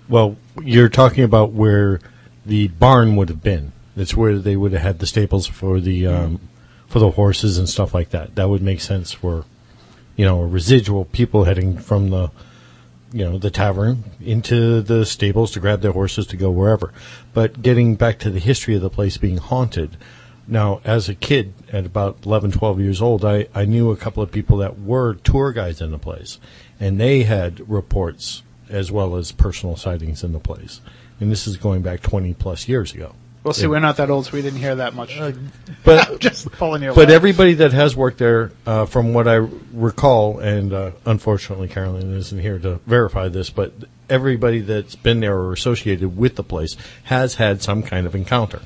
[0.09, 1.99] Well, you're talking about where
[2.45, 3.71] the barn would have been.
[3.95, 6.39] That's where they would have had the staples for the um,
[6.87, 8.35] for the horses and stuff like that.
[8.35, 9.45] That would make sense for
[10.15, 12.31] you know a residual people heading from the
[13.11, 16.93] you know the tavern into the stables to grab their horses to go wherever.
[17.33, 19.97] But getting back to the history of the place being haunted.
[20.47, 24.23] Now, as a kid at about 11, 12 years old, I, I knew a couple
[24.23, 26.39] of people that were tour guides in the place,
[26.79, 30.81] and they had reports as well as personal sightings in the place.
[31.19, 33.13] And this is going back 20 plus years ago.
[33.43, 33.63] We'll see.
[33.63, 33.69] Yeah.
[33.69, 35.19] We're not that old, so we didn't hear that much.
[35.83, 36.93] But just pulling your.
[36.93, 37.15] but leg.
[37.15, 39.37] everybody that has worked there, uh, from what I
[39.73, 43.73] recall, and uh, unfortunately Carolyn isn't here to verify this, but
[44.07, 48.61] everybody that's been there or associated with the place has had some kind of encounter.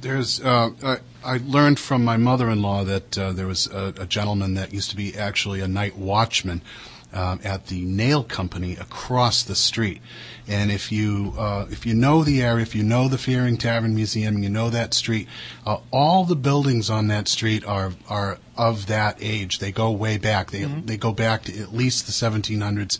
[0.00, 4.54] There's, uh, I, I learned from my mother-in-law that uh, there was a, a gentleman
[4.54, 6.62] that used to be actually a night watchman
[7.12, 10.00] um, at the nail company across the street.
[10.48, 13.94] And if you uh, if you know the area, if you know the Fearing Tavern
[13.94, 15.26] Museum, you know that street,
[15.66, 19.58] uh, all the buildings on that street are are of that age.
[19.58, 20.50] They go way back.
[20.50, 22.98] They they go back to at least the 1700s.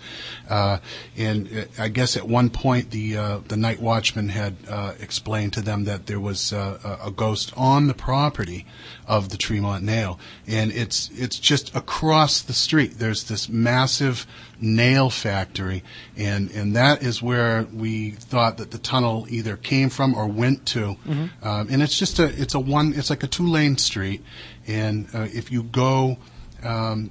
[0.49, 0.79] Uh,
[1.17, 5.53] and uh, I guess at one point the uh, the night watchman had uh, explained
[5.55, 8.67] to them that there was uh, a ghost on the property
[9.07, 12.99] of the Tremont Nail, and it's it's just across the street.
[12.99, 14.27] There's this massive
[14.61, 15.83] nail factory,
[16.17, 20.67] and and that is where we thought that the tunnel either came from or went
[20.67, 20.97] to.
[21.43, 24.23] Um, and it's just a it's a one it's like a two lane street,
[24.67, 26.19] and uh, if you go.
[26.63, 27.11] Um,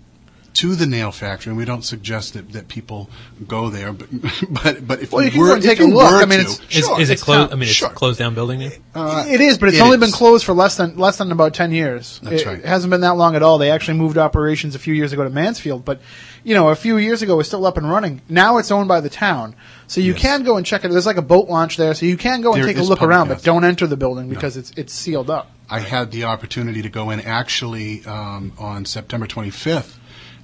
[0.56, 3.10] to the nail factory, and we don't suggest that, that people
[3.48, 4.08] go there, but
[4.50, 6.12] but, but if Well, you you, can were, go and take a look.
[6.14, 7.52] I mean, to- it's- Is, sure, is it closed?
[7.52, 7.90] I mean, it's sure.
[7.90, 8.70] closed down building now.
[8.96, 11.54] Uh, it is, but it's it only been closed for less than less than about
[11.54, 12.20] ten years.
[12.24, 12.60] That's it, right.
[12.60, 13.58] It hasn't been that long at all.
[13.58, 16.00] They actually moved operations a few years ago to Mansfield, but
[16.44, 18.22] you know, a few years ago it was still up and running.
[18.30, 19.56] Now it's owned by the town,
[19.88, 20.22] so you Yes.
[20.22, 20.92] can go and check it.
[20.92, 23.00] There's like a boat launch there, so you can go and There take a look
[23.00, 25.52] public around, but don't enter the building because it's it's sealed up.
[25.70, 29.98] I had the opportunity to go in actually um, on September 25th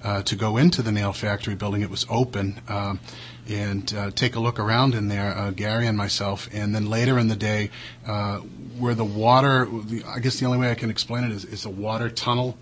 [0.03, 1.81] uh, to go into the nail factory building.
[1.81, 2.99] It was open um,
[3.47, 6.49] and uh, take a look around in there, uh, Gary and myself.
[6.53, 7.71] And then later in the day,
[8.05, 8.37] uh,
[8.77, 11.65] where the water, the, I guess the only way I can explain it is, is
[11.65, 12.57] a water tunnel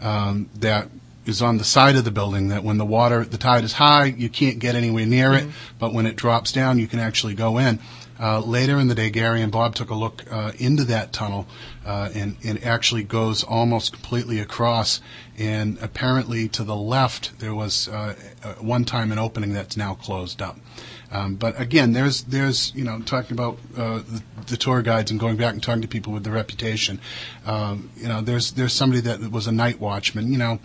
[0.00, 0.88] um, that
[1.24, 4.06] is on the side of the building that when the water, the tide is high,
[4.06, 5.46] you can't get anywhere near it,
[5.78, 7.78] but when it drops down, you can actually go in.
[8.22, 11.48] Uh, later in the day, Gary and Bob took a look uh, into that tunnel,
[11.84, 15.00] uh, and, it actually goes almost completely across.
[15.36, 18.14] And apparently, to the left, there was uh,
[18.60, 20.56] one time an opening that's now closed up.
[21.10, 25.18] Um, but again, there's there's you know talking about uh, the, the tour guides and
[25.18, 27.00] going back and talking to people with the reputation.
[27.44, 30.30] Um, you know, there's there's somebody that was a night watchman.
[30.30, 30.60] You know,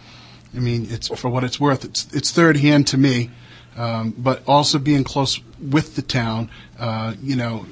[0.56, 1.84] I mean, it's for what it's worth.
[1.84, 3.32] It's it's third hand to me,
[3.78, 6.50] um, but also being close with the town.
[6.80, 7.66] Uh, you know,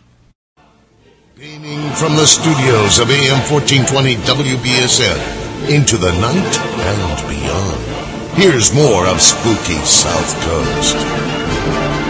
[1.36, 8.38] Beaming from the studios of AM 1420 WBSN into the night and beyond.
[8.38, 12.06] Here's more of Spooky South Coast.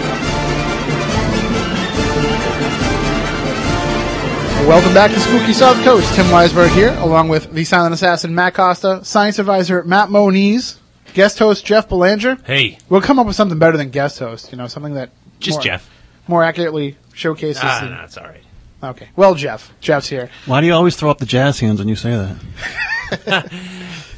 [4.68, 6.12] Welcome back to Spooky South Coast.
[6.16, 10.80] Tim Weisberg here, along with the silent assassin Matt Costa, science advisor Matt Moniz,
[11.14, 12.36] guest host Jeff Belanger.
[12.46, 15.58] Hey, We'll come up with something better than guest host, you know, something that just
[15.58, 15.90] more, Jeff.
[16.28, 17.62] more accurately showcases.
[17.64, 18.42] Ah, the- no, it's all right.
[18.86, 20.30] Okay, well, Jeff, Jeff's here.
[20.46, 23.52] Why do you always throw up the jazz hands when you say that?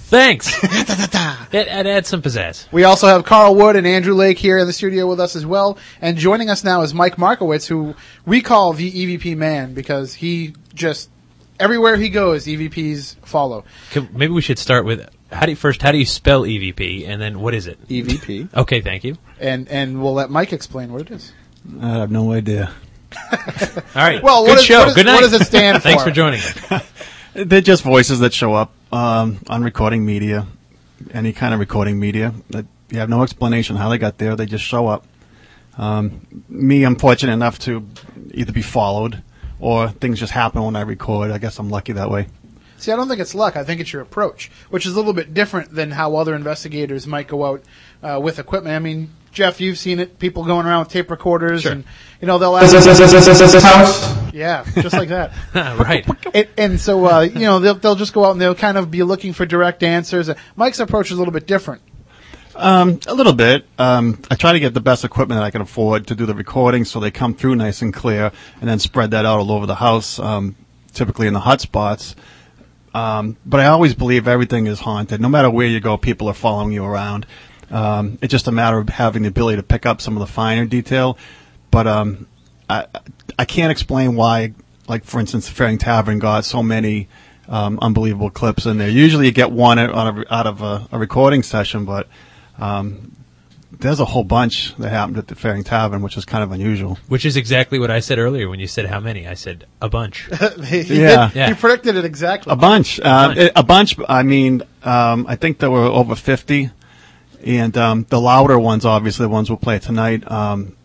[0.07, 0.57] Thanks.
[0.63, 2.71] it, it adds some pizzazz.
[2.71, 5.45] We also have Carl Wood and Andrew Lake here in the studio with us as
[5.45, 5.77] well.
[6.01, 7.93] And joining us now is Mike Markowitz, who
[8.25, 11.09] we call the EVP man because he just
[11.59, 13.65] everywhere he goes, EVPs follow.
[13.91, 17.05] Can, maybe we should start with how do you, first how do you spell EVP
[17.05, 17.85] and then what is it?
[17.89, 19.17] EVP, Okay, thank you.
[19.41, 21.33] and and we'll let Mike explain what it is.
[21.81, 22.71] I have no idea.
[23.13, 24.21] All right.
[24.21, 24.79] Well, good what is- show.
[24.79, 25.13] what is- good night.
[25.15, 25.81] what does it stand for?
[25.89, 26.09] Thanks for?
[26.09, 26.91] for joining us.
[27.33, 30.47] They're just voices that show up um, on recording media,
[31.11, 32.33] any kind of recording media.
[32.49, 34.35] That you have no explanation how they got there.
[34.35, 35.05] They just show up.
[35.77, 37.87] Um, me, I'm fortunate enough to
[38.33, 39.21] either be followed
[39.59, 41.29] or things just happen when I record.
[41.29, 42.27] I guess I'm lucky that way.
[42.79, 43.55] See, I don't think it's luck.
[43.55, 47.05] I think it's your approach, which is a little bit different than how other investigators
[47.07, 47.63] might go out
[48.03, 48.75] uh, with equipment.
[48.75, 50.17] I mean, Jeff, you've seen it.
[50.17, 51.73] People going around with tape recorders, Sure.
[51.73, 51.83] and
[52.19, 52.73] you know they'll ask.
[53.63, 54.33] house.
[54.33, 55.31] yeah, just like that.
[55.53, 56.03] right.
[56.33, 58.89] And, and so, uh, you know, they'll they'll just go out and they'll kind of
[58.89, 60.27] be looking for direct answers.
[60.55, 61.83] Mike's approach is a little bit different.
[62.55, 63.65] Um, a little bit.
[63.77, 66.33] Um, I try to get the best equipment that I can afford to do the
[66.33, 69.67] recording, so they come through nice and clear, and then spread that out all over
[69.67, 70.17] the house.
[70.17, 70.55] Um,
[70.93, 72.15] typically in the hot spots.
[72.95, 75.21] Um, but I always believe everything is haunted.
[75.21, 77.27] No matter where you go, people are following you around.
[77.69, 80.27] Um, it's just a matter of having the ability to pick up some of the
[80.31, 81.17] finer detail.
[81.71, 82.27] But um,
[82.69, 82.85] I,
[83.37, 84.53] I can't explain why,
[84.87, 87.07] like for instance, the Fearing Tavern got so many
[87.49, 88.89] um, unbelievable clips in there.
[88.89, 92.07] Usually, you get one out of, out of a, a recording session, but
[92.57, 93.11] um,
[93.79, 96.97] there's a whole bunch that happened at the Fearing Tavern, which is kind of unusual.
[97.09, 99.27] Which is exactly what I said earlier when you said how many.
[99.27, 100.27] I said a bunch.
[100.65, 101.27] he, Yeah.
[101.27, 101.47] did- Yeah.
[101.49, 102.51] he predicted it exactly.
[102.51, 102.99] A bunch.
[102.99, 103.51] Uh, bunch.
[103.55, 103.95] A bunch.
[104.09, 106.71] I mean, um, I think there were over 50.
[107.47, 110.29] And um, the louder ones, obviously, the ones we'll play tonight.
[110.29, 110.75] Um,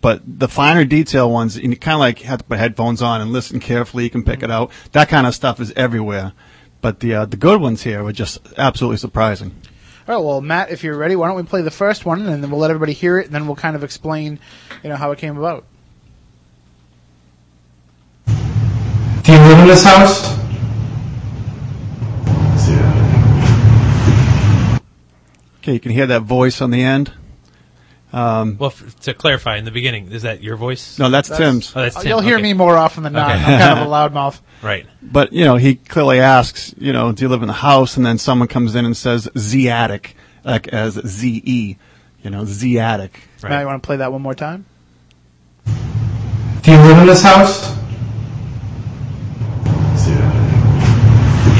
[0.00, 3.20] but the finer detail ones, and you kind of like have to put headphones on
[3.20, 4.04] and listen carefully.
[4.04, 4.70] You can pick it out.
[4.92, 6.32] That kind of stuff is everywhere.
[6.80, 9.52] But the uh, the good ones here were just absolutely surprising.
[10.06, 12.42] All right, well, Matt, if you're ready, why don't we play the first one, and
[12.42, 14.38] then we'll let everybody hear it, and then we'll kind of explain,
[14.82, 15.64] you know, how it came about.
[18.26, 20.51] Do you live in this house?
[25.62, 27.12] Okay, you can hear that voice on the end.
[28.12, 30.98] Um, well, f- to clarify, in the beginning, is that your voice?
[30.98, 31.72] no, that's, That's- Tim's.
[31.74, 32.08] Oh, that's Uh, Tim.
[32.10, 32.42] You'll hear Okay.
[32.42, 33.30] me more often than not.
[33.30, 33.40] Okay.
[33.54, 34.40] I'm kind of a loudmouth.
[34.60, 34.86] Right.
[35.00, 37.96] But you know, he clearly asks, you know, do you live in the house?
[37.96, 41.76] And then someone comes in and says Z attic, like as Z E,
[42.22, 43.20] you know, Z attic.
[43.42, 43.50] Right.
[43.50, 44.66] Matt, you want to play that one more time?
[45.64, 47.76] Do you live in this house?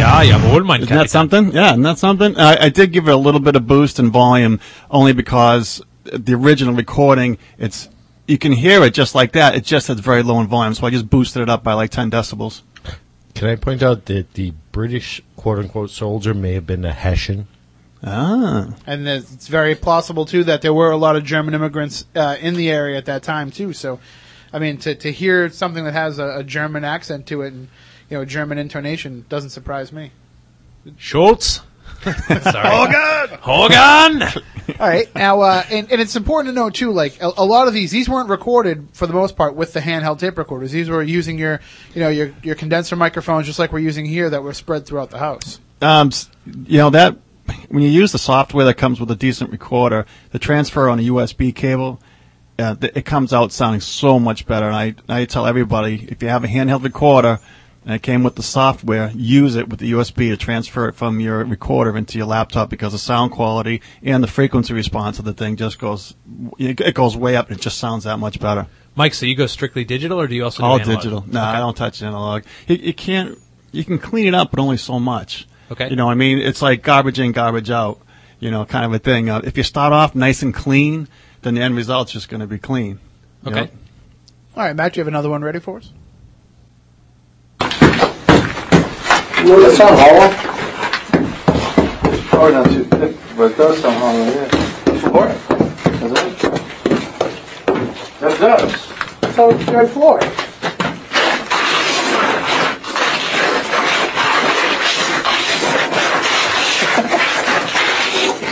[0.02, 0.08] Yep.
[0.08, 1.10] Ja, jawohl, mein Isn't that Kapitän.
[1.10, 1.52] something?
[1.52, 2.36] Yeah, isn't that something?
[2.36, 4.58] I, I did give it a little bit of boost in volume,
[4.90, 7.88] only because the original recording, it's
[8.26, 9.54] you can hear it just like that.
[9.54, 11.90] It just has very low in volume, so I just boosted it up by like
[11.90, 12.62] 10 decibels.
[13.34, 17.46] Can I point out that the British quote unquote soldier may have been a Hessian?
[18.04, 22.36] Ah, And it's very plausible too that there were a lot of German immigrants uh,
[22.40, 23.72] in the area at that time too.
[23.72, 24.00] So,
[24.52, 27.68] I mean, to to hear something that has a, a German accent to it and
[28.12, 30.12] you know German intonation doesn't surprise me.
[30.98, 31.62] Schultz.
[32.02, 32.68] Sorry.
[32.68, 33.38] Hogan.
[33.40, 34.22] Hogan.
[34.78, 37.68] All right, now, uh, and, and it's important to know too, like a, a lot
[37.68, 40.72] of these, these weren't recorded for the most part with the handheld tape recorders.
[40.72, 41.60] These were using your,
[41.94, 45.10] you know, your your condenser microphones, just like we're using here, that were spread throughout
[45.10, 45.58] the house.
[45.80, 46.28] um, s-
[46.66, 47.16] you know that
[47.68, 51.02] when you use the software that comes with a decent recorder, the transfer on a
[51.04, 52.00] USB cable,
[52.58, 54.66] uh, th- it comes out sounding so much better.
[54.66, 57.38] And I I tell everybody if you have a handheld recorder
[57.84, 61.18] and it came with the software, use it with the USB to transfer it from
[61.20, 65.32] your recorder into your laptop because the sound quality and the frequency response of the
[65.32, 66.14] thing just goes
[66.58, 67.48] it it goes way up.
[67.48, 68.66] and It just sounds that much better.
[68.94, 70.96] Mike, so you go strictly digital, or do you also do All analog?
[70.98, 71.24] digital.
[71.26, 72.44] No, I don't touch analog.
[72.68, 73.38] You, you can't.
[73.72, 75.48] You can clean it up, but only so much.
[75.70, 75.88] Okay.
[75.88, 78.00] You know, what I mean, it's like garbage in, garbage out.
[78.38, 79.30] You know, kind of a thing.
[79.30, 81.08] Uh, if you start off nice and clean,
[81.40, 82.98] then the end result's just going to be clean.
[83.46, 83.54] Okay.
[83.54, 83.68] know?
[84.56, 85.90] All right, Matt, do you have another one ready for us?
[89.44, 90.30] Well, it sound hollow.
[92.28, 94.48] Probably not too thick, but it does sound hollow, yeah.
[95.00, 95.26] Floor?
[95.98, 96.38] Does it?
[98.20, 98.72] That does.
[99.34, 100.20] So it's good floor.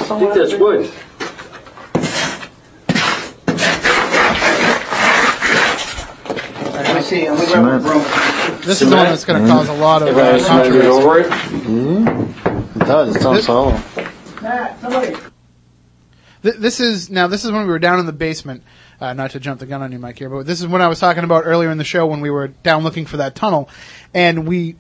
[0.03, 0.91] I think that's wood.
[6.75, 8.30] Let me see, I'm gonna grab a broom.
[8.65, 10.87] This is the one that's going to cause a lot of uh, controversy.
[10.87, 11.27] over it?
[12.77, 13.79] It does, it sounds hollow.
[16.43, 17.27] Th- this is now.
[17.27, 18.63] This is when we were down in the basement.
[19.01, 20.89] Uh, not to jump the gun on you, Mike, here, but this is when I
[20.89, 23.71] was talking about earlier in the show when we were down looking for that tunnel,
[24.13, 24.77] and we,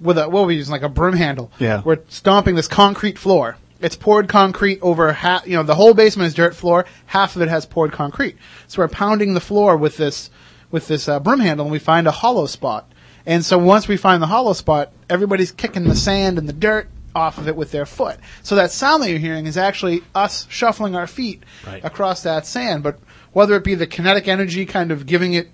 [0.00, 1.50] with a what were we using like a broom handle.
[1.58, 1.82] Yeah.
[1.84, 3.56] We're stomping this concrete floor.
[3.80, 5.46] It's poured concrete over half.
[5.46, 6.84] You know, the whole basement is dirt floor.
[7.06, 8.36] Half of it has poured concrete.
[8.68, 10.30] So we're pounding the floor with this
[10.70, 12.88] with this uh, broom handle, and we find a hollow spot.
[13.26, 16.88] And so once we find the hollow spot, everybody's kicking the sand and the dirt
[17.14, 18.18] off of it with their foot.
[18.42, 21.84] So that sound that you're hearing is actually us shuffling our feet Right.
[21.84, 22.82] across that sand.
[22.82, 22.98] But
[23.32, 25.48] whether it be the kinetic energy kind of giving it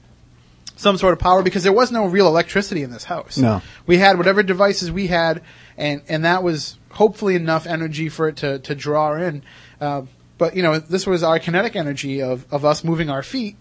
[0.77, 3.37] some sort of power, because there was no real electricity in this house.
[3.37, 3.61] No.
[3.87, 5.43] We had whatever devices we had,
[5.77, 9.43] and, and that was hopefully enough energy for it to, to draw in.
[9.79, 10.03] Uh,
[10.39, 13.57] but, you know, this was our kinetic energy of, of us moving our feet.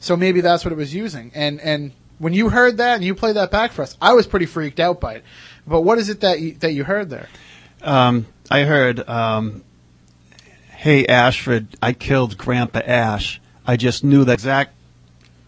[0.00, 1.32] So maybe that's what it was using.
[1.34, 4.26] And, and when you heard that and you played that back for us, I was
[4.26, 5.24] pretty freaked out by it.
[5.66, 7.28] But what is it that you, that you heard there?
[7.82, 9.62] Um, I heard, um,
[10.70, 14.74] "Hey Ashford, I killed Grandpa Ash." I just knew the exact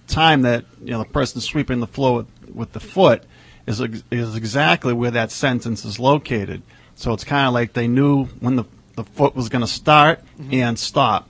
[0.06, 3.24] time that you know the person sweeping the floor with, with the foot
[3.66, 6.62] is is exactly where that sentence is located.
[6.94, 8.64] So it's kind of like they knew when the
[8.94, 11.28] the foot was going to start and stop,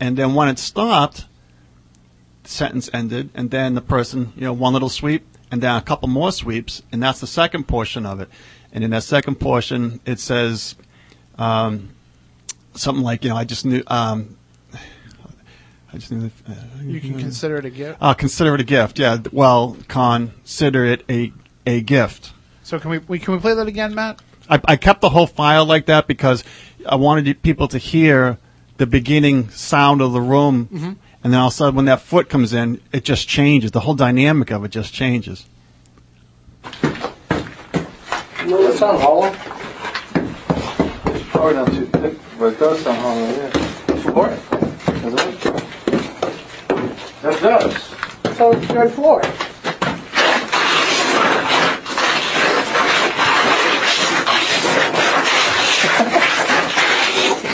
[0.00, 1.24] and then when it stopped,
[2.44, 5.82] the sentence ended, and then the person you know one little sweep and then a
[5.82, 8.28] couple more sweeps, and that's the second portion of it.
[8.72, 10.74] And in that second portion, it says
[11.38, 11.90] um,
[12.74, 13.82] something like, you know, I just knew.
[13.86, 14.36] Um,
[15.92, 16.30] I just knew.
[16.48, 17.98] Uh, You can consider it a gift.
[18.00, 18.98] uh, consider it a gift.
[18.98, 19.18] Yeah.
[19.32, 21.32] Well, consider it a
[21.66, 22.32] a gift.
[22.64, 24.20] So can we, we can we play that again, Matt?
[24.50, 26.42] I, I kept the whole file like that because
[26.86, 28.38] I wanted people to hear
[28.76, 32.28] the beginning sound of the room, and then all of a sudden, when that foot
[32.28, 33.70] comes in, it just changes.
[33.70, 35.46] The whole dynamic of it just changes.
[38.44, 39.32] Well, it sound hollow.
[41.30, 43.50] Probably not too thick, but it does sound hollow, yeah.
[44.02, 44.28] Floor?
[45.00, 45.40] Does it?
[47.22, 48.36] That does.
[48.36, 49.22] So it's good floor.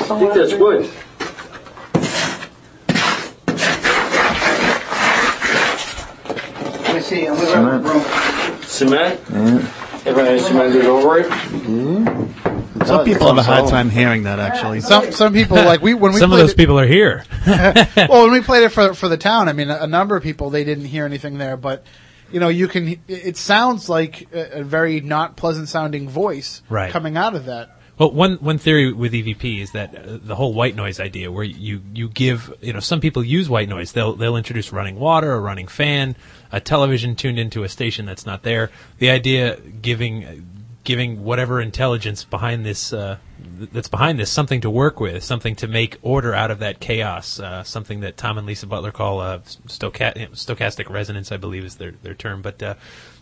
[0.02, 0.90] I think that's wood.
[7.40, 8.62] Let me see, I'm gonna grab a broom.
[8.62, 9.20] Cement?
[9.30, 9.72] Yeah.
[10.06, 12.86] Everybody cemented over it?
[12.86, 14.38] Some people have a hard time hearing that.
[14.38, 17.24] Actually, Some some people like we when we Some of those it- people are here.
[17.46, 20.22] well, when we played it for for the town, I mean, a, a number of
[20.22, 21.84] people they didn't hear anything there, but
[22.32, 22.88] you know, you can.
[22.88, 26.90] It, it sounds like a, a very not pleasant sounding voice Right.
[26.92, 27.76] coming out of that.
[27.98, 31.44] Well, one one theory with EVP is that uh, the whole white noise idea, where
[31.44, 33.92] you you give, you know, some people use white noise.
[33.92, 36.16] They'll they'll introduce running water, a running fan,
[36.52, 38.70] a television tuned into a station that's not there.
[38.98, 40.46] The idea giving
[40.82, 43.18] giving whatever intelligence behind this uh,
[43.72, 47.38] that's behind this something to work with, something to make order out of that chaos,
[47.38, 51.76] uh, something that Tom and Lisa Butler call uh, stocha- stochastic resonance, I believe is
[51.76, 52.42] their their term.
[52.42, 52.74] But uh,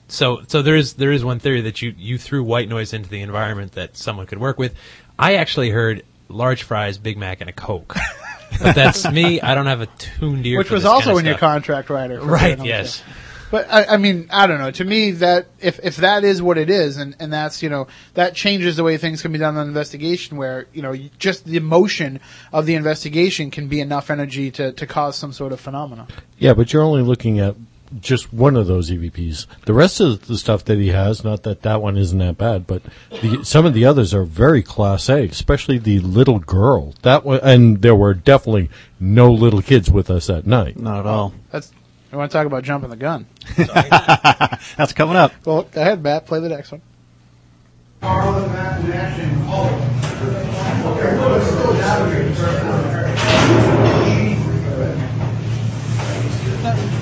[0.06, 3.08] so so there is there is one theory that you you threw white noise into
[3.08, 4.74] the environment that someone could work with.
[5.18, 7.96] I actually heard large fries, Big Mac, and a Coke.
[8.60, 9.40] but that's me.
[9.40, 10.58] I don't have a tuned ear.
[10.58, 13.02] Which for was this also kinda in your contract writer, for Right, being yes.
[13.50, 14.70] But I, I mean, I don't know.
[14.70, 17.88] To me, that if if that is what it is, and and that's you know
[18.14, 21.46] that changes the way things can be done on an investigation, where you know just
[21.46, 22.20] the emotion
[22.52, 26.06] of the investigation can be enough energy to to cause some sort of phenomena.
[26.38, 27.56] Yeah, but you're only looking at
[28.00, 29.46] just one of those EVPs.
[29.66, 32.66] The rest of the stuff that he has, not that that one isn't that bad,
[32.66, 36.94] but the, some of the others are very class A, especially the little girl.
[37.02, 38.70] That one, and there were definitely
[39.00, 40.78] no little kids with us that night.
[40.78, 41.34] Not at all.
[41.50, 41.72] That's.
[42.10, 43.26] I want to talk about jumping the gun.
[43.56, 45.32] That's coming up.
[45.44, 46.26] Well, go ahead, Matt.
[46.26, 46.80] Play the next one.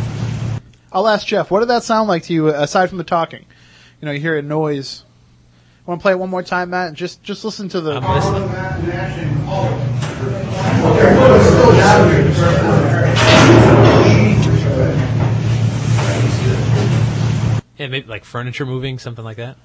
[0.96, 1.50] I'll ask Jeff.
[1.50, 3.44] What did that sound like to you aside from the talking?
[4.00, 5.04] You know, you hear a noise.
[5.84, 6.94] Want to play it one more time, Matt?
[6.94, 7.96] Just just listen to the.
[8.00, 9.56] I'm listening.
[17.78, 19.58] Yeah, maybe like furniture moving, something like that.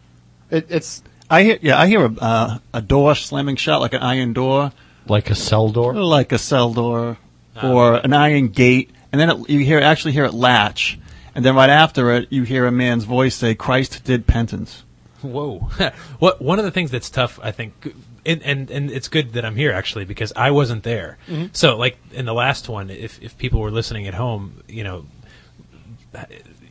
[0.49, 4.01] It, it's I hear, yeah, I hear a, uh, a door slamming shut, like an
[4.01, 4.73] iron door,
[5.07, 5.93] Like a cell door?
[5.93, 7.17] like a cell door,
[7.55, 7.71] Ah.
[7.71, 10.99] or an iron gate, and then it, you hear actually hear it latch,
[11.35, 14.83] and then right after it, you hear a man's voice say, "Christ did penance."
[15.21, 15.59] Whoa!
[16.19, 17.93] what one of the things that's tough, I think,
[18.25, 21.17] and, and and it's good that I'm here actually because I wasn't there.
[21.27, 21.55] Mhm.
[21.55, 25.05] So like in the last one, if if people were listening at home, you know,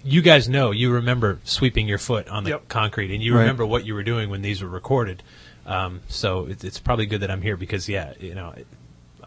[0.05, 2.69] you guys know, you remember sweeping your foot on the Yep.
[2.69, 3.41] concrete, and you Right.
[3.41, 5.23] remember what you were doing when these were recorded.
[5.67, 8.55] Um, so it's, it's probably good that I'm here because yeah, you know.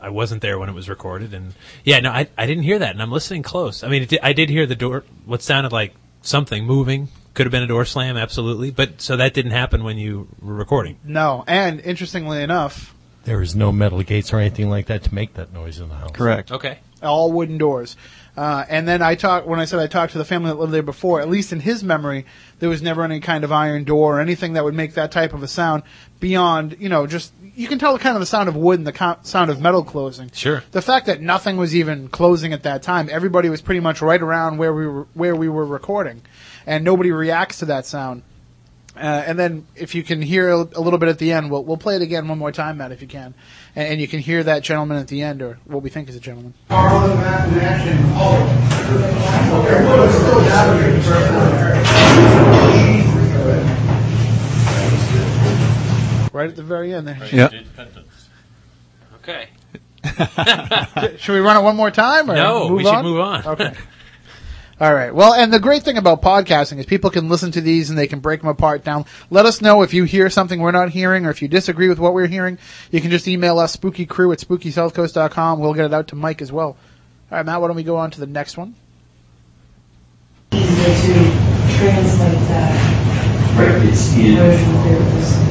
[0.03, 2.91] I wasn't there when it was recorded, and yeah, no, I, I didn't hear that,
[2.91, 3.83] and I'm listening close.
[3.83, 7.07] I mean, it did, I did hear the door, what sounded like something moving.
[7.33, 10.53] Could have been a door slam, absolutely, but so that didn't happen when you were
[10.53, 10.99] recording.
[11.03, 12.93] no, and interestingly enough,
[13.23, 15.95] There is no metal gates or anything like that to make that noise in the
[15.95, 16.11] house.
[16.11, 16.51] Correct.
[16.51, 16.77] Okay.
[17.01, 17.95] all wooden doors.
[18.35, 20.73] Uh, and then I talked when I said I talked to the family that lived
[20.73, 21.21] there before.
[21.21, 22.25] At least in his memory,
[22.59, 25.33] there was never any kind of iron door or anything that would make that type
[25.33, 25.83] of a sound
[26.19, 28.91] beyond you know just you can tell kind of the sound of wood and the
[28.93, 30.31] co- sound of metal closing.
[30.31, 30.63] Sure.
[30.71, 34.21] The fact that nothing was even closing at that time, everybody was pretty much right
[34.21, 36.21] around where we were where we were recording,
[36.65, 38.23] and nobody reacts to that sound.
[38.95, 41.63] Uh, and then if you can hear a, a little bit at the end, we'll
[41.63, 43.33] we'll play it again one more time, Matt, if you can,
[43.75, 46.15] and, and you can hear that gentleman at the end, or what we think is
[46.15, 46.53] a gentleman.
[56.33, 57.19] Right at the very end there.
[57.31, 57.49] Yeah.
[59.21, 59.47] Okay.
[61.17, 62.29] Should we run it one more time?
[62.29, 63.03] Or No, move we should on?
[63.05, 63.45] move on.
[63.47, 63.73] Okay.
[64.81, 65.13] All right.
[65.15, 68.07] Well, and the great thing about podcasting is people can listen to these and they
[68.07, 69.05] can break them apart down.
[69.29, 71.99] Let us know if you hear something we're not hearing or if you disagree with
[71.99, 72.57] what we're hearing.
[72.91, 75.59] You can just email us spookycrew at spookysouthcoast.com.
[75.59, 76.75] We'll get it out to Mike as well.
[77.31, 78.75] All right, Matt, why don't we go on to the next one?
[80.51, 85.42] easier to translate that Right, it's in version there's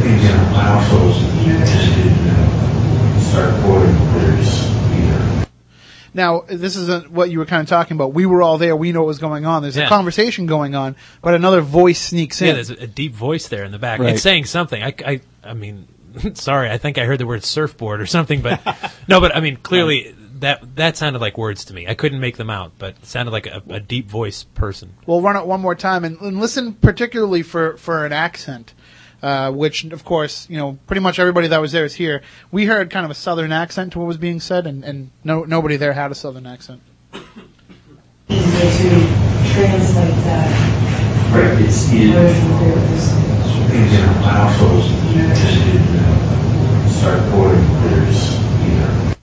[0.00, 5.46] things in our households that you tested, uh, start quoting there's either.
[6.12, 8.12] Now, this isn't what you were kind of talking about.
[8.12, 8.74] We were all there.
[8.74, 9.62] We know what was going on.
[9.62, 12.48] There's a conversation going on, but another voice sneaks in.
[12.48, 14.00] Yeah, there's a, a deep voice there in the back.
[14.00, 14.14] Right.
[14.14, 14.82] It's saying something.
[14.82, 15.86] I, I, I mean,
[16.34, 18.60] sorry, I think I heard the word surfboard or something, but
[19.08, 21.86] no, but I mean, clearly that that sounded like words to me.
[21.86, 24.94] I couldn't make them out, but it sounded like a, a deep voice person.
[25.06, 28.74] We'll run it one more time and, and listen particularly for, for an accent,
[29.22, 32.22] uh, which of course, you know, pretty much everybody that was there is here.
[32.50, 35.44] We heard kind of a southern accent to what was being said and, and no,
[35.44, 36.80] nobody there had a southern accent.
[38.28, 39.06] easier to
[39.52, 40.76] translate that
[41.30, 42.10] Right, it's in
[43.70, 49.16] things in our households that you tested, start quoting there's either.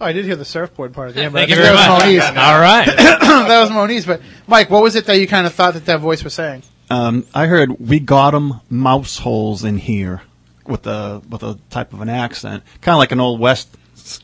[0.00, 1.66] Oh, I did hear the surfboard part of the end, but Thank I you think
[1.66, 2.34] very that was much.
[2.36, 2.44] Moniz.
[2.44, 2.86] All right.
[3.48, 4.06] that was Moniz.
[4.06, 6.62] But Mike, what was it that you kind of thought that that voice was saying?
[6.92, 10.22] Um, I heard we got 'em mouse holes in here
[10.66, 13.68] with a with a type of an accent, kind of like an old west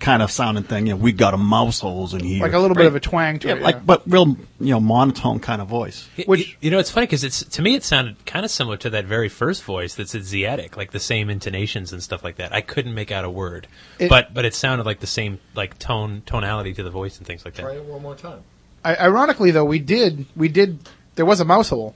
[0.01, 0.87] kind of sounding thing.
[0.87, 3.01] You know, we got 'em mouse holes in here, Like a little bit of a
[3.01, 3.63] twang to yeah, it.
[3.63, 3.81] like yeah.
[3.87, 6.07] but real you know monotone kind of voice.
[6.27, 8.91] Which you know, it's funny because it's to me it sounded kind of similar to
[8.91, 12.53] that very first voice that's Asiatic, like the same intonations and stuff like that.
[12.55, 13.67] I couldn't make out a word,
[13.99, 17.27] It- but but it sounded like the same like tone tonality to the voice and
[17.27, 17.63] things like that.
[17.63, 18.41] Try it one more time.
[18.85, 20.81] I, ironically, though, we did we did
[21.15, 21.95] there was a mouse hole.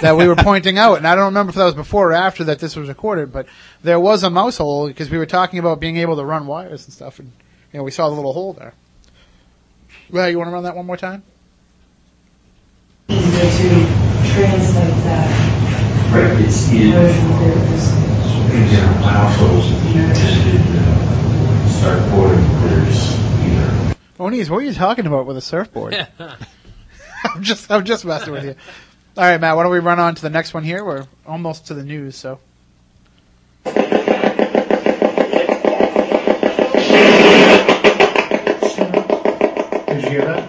[0.00, 2.44] That we were pointing out, and I don't remember if that was before or after
[2.44, 3.46] that this was recorded, but
[3.82, 6.84] there was a mouse hole because we were talking about being able to run wires
[6.84, 7.32] and stuff, and
[7.72, 8.74] you know we saw the little hole there.
[10.10, 11.22] Well, you want to run that one more time?
[13.08, 15.60] Easier to translate that
[16.12, 17.88] Right, it's, it, version there is.
[18.50, 22.00] things in our plow holes that you visited, uh, start
[22.68, 23.14] there's
[23.46, 25.94] either Moniz, what are you talking about with a surfboard?
[26.18, 28.56] I'm just, I'm just messing with you.
[29.16, 29.56] All right, Matt.
[29.56, 30.84] Why don't we run on to the next one here?
[30.84, 32.38] We're almost to the news, so.
[33.64, 33.74] Did
[40.04, 40.46] you hear that?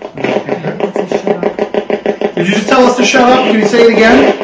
[2.36, 3.46] Did you just tell us to shut up?
[3.46, 4.38] Can you say it again?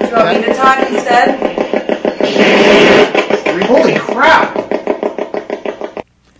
[0.00, 1.28] Do you want me to talk instead?
[3.66, 4.56] Holy crap!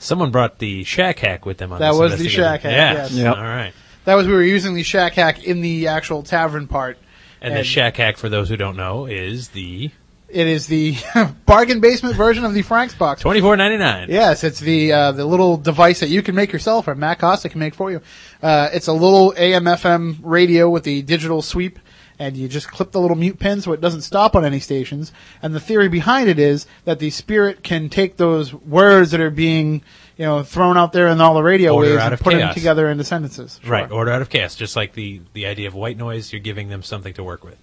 [0.04, 2.42] Someone brought the Shack Hack with them on That this was the investigation.
[2.44, 3.08] Shack Hack, Yeah.
[3.22, 3.36] yes.
[3.36, 3.72] All right.
[4.04, 6.98] That was we were using the shack hack in the actual tavern part.
[7.40, 9.90] And, the Shack Hack, for those who don't know, is the
[10.28, 10.96] It is the
[11.46, 13.20] bargain basement version of the Frank's box.
[13.22, 14.08] twenty four ninety nine.
[14.10, 17.48] Yes, it's the uh, the little device that you can make yourself, or Matt Costa
[17.48, 18.00] can make for you.
[18.42, 21.78] Uh, it's a little AM/FM radio with the digital sweep,
[22.18, 25.12] and you just clip the little mute pin so it doesn't stop on any stations.
[25.42, 29.30] And the theory behind it is that the spirit can take those words that are
[29.30, 29.82] being,
[30.16, 32.54] you know, thrown out there in all the radio Order waves and of put them
[32.54, 33.60] together into sentences.
[33.66, 33.90] Right.
[33.90, 36.32] Order out of chaos, just like the the idea of white noise.
[36.32, 37.58] You're giving them something to work with.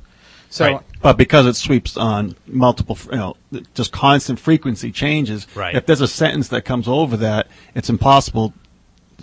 [0.50, 0.82] So Right.
[1.02, 3.38] But because it sweeps on multiple, you know,
[3.74, 5.76] just constant frequency changes, Right.
[5.76, 8.54] if there's a sentence that comes over that, it's impossible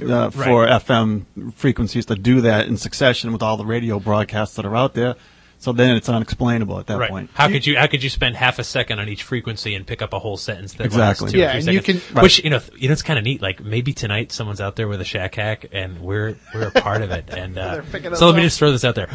[0.03, 0.83] uh, for Right.
[0.83, 4.95] FM frequencies to do that in succession with all the radio broadcasts that are out
[4.95, 5.15] there.
[5.61, 7.11] So then it's unexplainable at that right.
[7.11, 7.31] point.
[7.35, 10.03] How could you how could you spend half a second on each frequency and pick
[10.03, 11.25] up a whole sentence that Exactly.
[11.27, 12.07] lasts two Yeah, or three and you seconds?
[12.13, 13.43] can- which you know you know it's kind of neat.
[13.43, 17.03] Like maybe tonight someone's out there with a shack hack and we're we're a part
[17.03, 17.29] of it.
[17.37, 19.09] And uh, They're picking us so let me just throw this out there: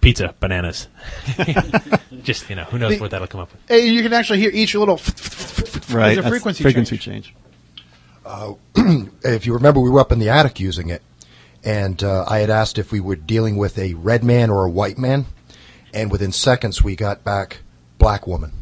[0.00, 0.86] pizza, bananas.
[2.22, 3.60] just you know who knows The- what that'll come up with.
[3.68, 4.96] Hey, you can actually hear each little
[5.90, 6.14] Right.
[6.14, 7.24] There's a That's frequency, frequency change.
[7.26, 7.34] change.
[9.24, 11.02] if you remember, we were up in the attic using it,
[11.64, 14.70] and uh, I had asked if we were dealing with a red man or a
[14.70, 15.26] white man,
[15.92, 17.58] and within seconds we got back
[17.98, 18.52] black woman.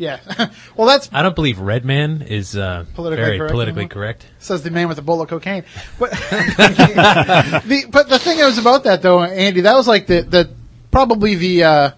[0.00, 0.20] Yeah.
[0.76, 3.92] well, that's I don't believe Red Man is uh, Politically very correct politically anymore?
[3.92, 4.26] correct.
[4.38, 5.64] says the man with a bowl of cocaine.
[5.98, 10.50] But the but the thing is about that though, Andy, that was like the the
[10.90, 11.90] probably the uh,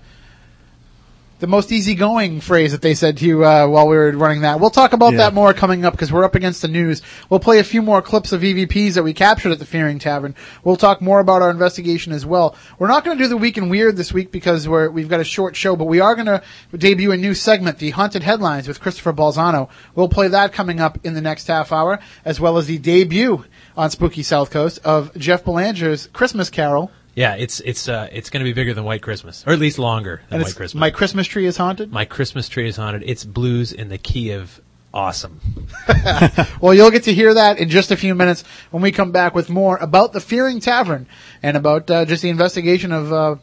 [1.43, 4.61] the most easygoing phrase that they said to you uh, while we were running that.
[4.61, 5.19] We'll talk about Yeah.
[5.19, 7.03] that more coming up because we're up against the news.
[7.29, 10.37] We'll play a few more clips of EVPs that we captured at the Fearing Tavern.
[10.63, 12.55] We'll talk more about our investigation as well.
[12.79, 15.19] We're not going to do the Week in Weird this week because we're we've got
[15.19, 16.43] a short show, but we are going to
[16.79, 19.69] debut a new segment, the Haunted Headlines with Christopher Balzano.
[19.97, 23.45] We'll play that coming up in the next half hour, as well as the debut
[23.77, 26.93] on Spooky South Coast of Jeff Belanger's Christmas Carol.
[27.15, 29.79] Yeah, it's it's uh, it's going to be bigger than White Christmas, or at least
[29.79, 30.81] longer than White Christmas.
[30.81, 31.93] My Christmas Tree is Haunted.
[31.93, 33.03] My Christmas tree is haunted.
[33.05, 34.61] It's blues in the key of
[34.95, 35.41] awesome.
[36.61, 39.35] Well, you'll get to hear that in just a few minutes when we come back
[39.35, 41.07] with more about the Fearing Tavern
[41.43, 43.37] and about uh, just the investigation of uh,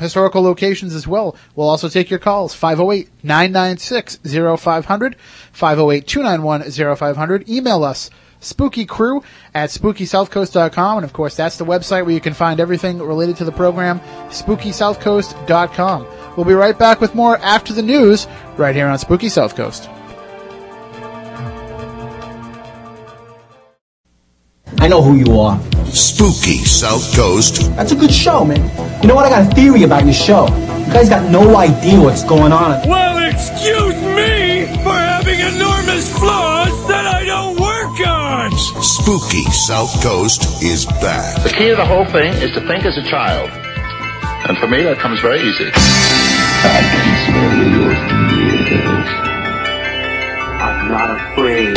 [0.00, 1.36] historical locations as well.
[1.54, 5.16] We'll also take your calls 508 996 0500,
[5.52, 7.48] 508 291 0500.
[7.48, 8.10] Email us
[8.40, 9.24] spookycrew
[9.54, 10.98] at spookysouthcoast.com.
[10.98, 14.00] And of course, that's the website where you can find everything related to the program,
[14.28, 16.06] spookysouthcoast.com.
[16.36, 19.88] We'll be right back with more after the news right here on Spooky South Coast.
[24.80, 25.60] I know who you are.
[25.86, 27.74] Spooky South Coast.
[27.74, 28.60] That's a good show, man.
[29.02, 29.24] You know what?
[29.26, 30.46] I got a theory about your show.
[30.46, 32.88] You guys got no idea what's going on.
[32.88, 37.47] Well, excuse me for having enormous flaws that I don't work
[38.58, 38.82] on.
[38.82, 41.42] Spooky South Coast is back.
[41.42, 43.50] The key to the whole thing is to think as a child.
[44.48, 45.70] And for me, that comes very easy.
[45.74, 47.94] I can smell your
[48.68, 49.10] fears.
[50.60, 51.76] I'm not afraid.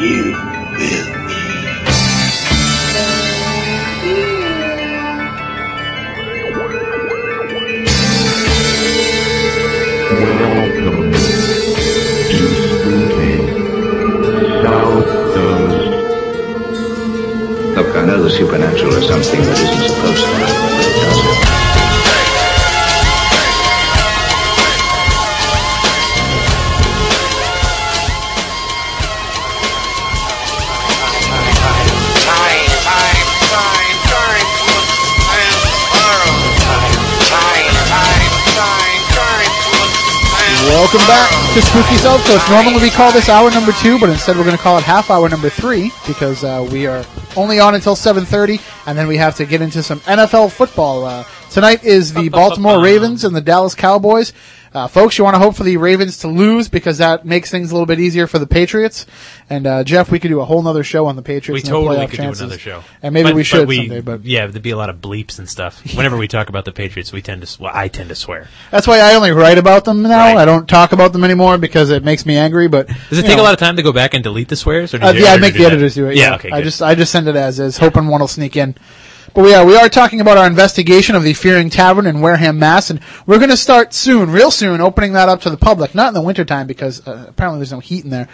[0.00, 0.32] You
[0.72, 1.21] will
[18.16, 21.22] know the supernatural is something that isn't supposed to happen, but it does.
[40.68, 42.50] Welcome back to Spooky South Coast.
[42.50, 45.10] Normally we call this hour number two, but instead we're going to call it half
[45.10, 47.04] hour number three because uh, we are
[47.36, 51.04] only on until 7.30, and then we have to get into some NFL football.
[51.04, 54.32] Uh, tonight is the Baltimore Ravens and the Dallas Cowboys.
[54.74, 57.70] Uh, folks, you want to hope for the Ravens to lose because that makes things
[57.70, 59.04] a little bit easier for the Patriots.
[59.50, 61.64] And uh, Jeff, we could do a whole nother show on the We Patriots.
[61.64, 62.38] and totally could chances.
[62.38, 64.00] do another show, and maybe But- we but should we- someday.
[64.00, 65.82] But yeah, there'd be a lot of bleeps and stuff.
[65.94, 67.62] Whenever we talk about the Patriots, we tend to.
[67.62, 68.48] Well, I tend to swear.
[68.70, 70.38] that's why I only write about them now.
[70.38, 72.68] I don't talk about them anymore because it makes me angry.
[72.68, 73.42] But Does it take know.
[73.42, 74.94] a lot of time to go back and delete the swears?
[74.94, 76.16] Or Uh, yeah, I make the editors do it.
[76.16, 76.50] Yeah, okay.
[76.50, 78.74] I just I just send it as is, hoping one will sneak in.
[79.34, 82.58] But we are we are talking about our investigation of the Fearing Tavern in Wareham,
[82.58, 85.94] Mass, and we're going to start soon, real soon, opening that up to the public.
[85.94, 88.28] Not in the wintertime because uh, apparently there's no heat in there.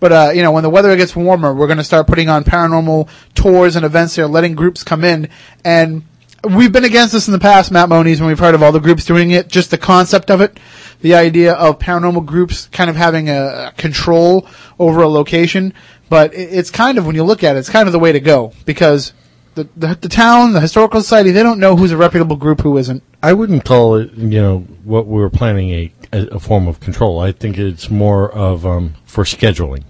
[0.00, 2.42] But uh, you know, when the weather gets warmer, we're going to start putting on
[2.42, 5.28] paranormal tours and events there, letting groups come in.
[5.64, 6.02] And
[6.42, 8.80] we've been against this in the past, Matt Moniz, when we've heard of all the
[8.80, 9.46] groups doing it.
[9.46, 10.58] Just the concept of it,
[11.00, 14.48] the idea of paranormal groups kind of having a, a control
[14.80, 15.74] over a location.
[16.08, 18.10] But it, it's kind of when you look at it, it's kind of the way
[18.10, 19.12] to go because
[19.54, 22.76] the, the the town, the historical society, they don't know who's a reputable group, who
[22.78, 23.02] isn't.
[23.22, 27.18] I wouldn't call it, you know, what we're planning a, a, a form of control.
[27.18, 29.84] I think it's more of um, for scheduling.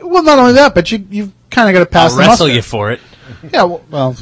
[0.00, 2.46] Well, not only that, but you you've kind of got to pass I'll the wrestle
[2.46, 2.54] muster.
[2.56, 3.00] you for it.
[3.52, 4.16] Yeah, well, well,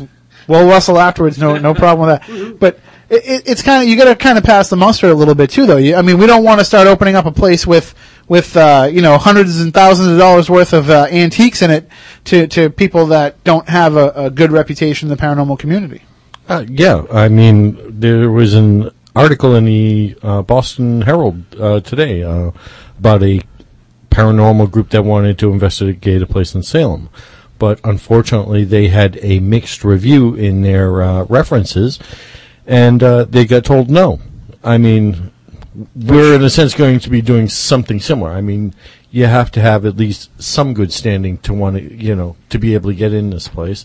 [0.48, 1.38] we'll wrestle afterwards.
[1.38, 2.58] No, no problem with that.
[2.60, 5.14] But it, it, it's kind of you got to kind of pass the muster a
[5.14, 5.78] little bit too, though.
[5.78, 7.94] You, I mean, we don't want to start opening up a place with
[8.30, 11.88] with uh, you know hundreds and thousands of dollars worth of uh, antiques in it
[12.24, 16.02] to to people that don't have a, a good reputation in the paranormal community.
[16.48, 22.22] Uh, yeah, I mean, there was an article in the uh, Boston Herald uh, today
[22.22, 22.52] uh,
[22.98, 23.40] about a
[24.10, 27.10] paranormal group that wanted to investigate a place in Salem.
[27.58, 30.90] But unfortunately, they had a mixed review in their
[31.24, 31.98] references,
[32.66, 34.20] and they got told no.
[34.64, 35.30] I mean,
[35.94, 38.30] we're in a sense going to be doing something similar.
[38.30, 38.74] I mean,
[39.10, 42.58] you have to have at least some good standing to want to, you know, to
[42.58, 43.84] be able to get in this place.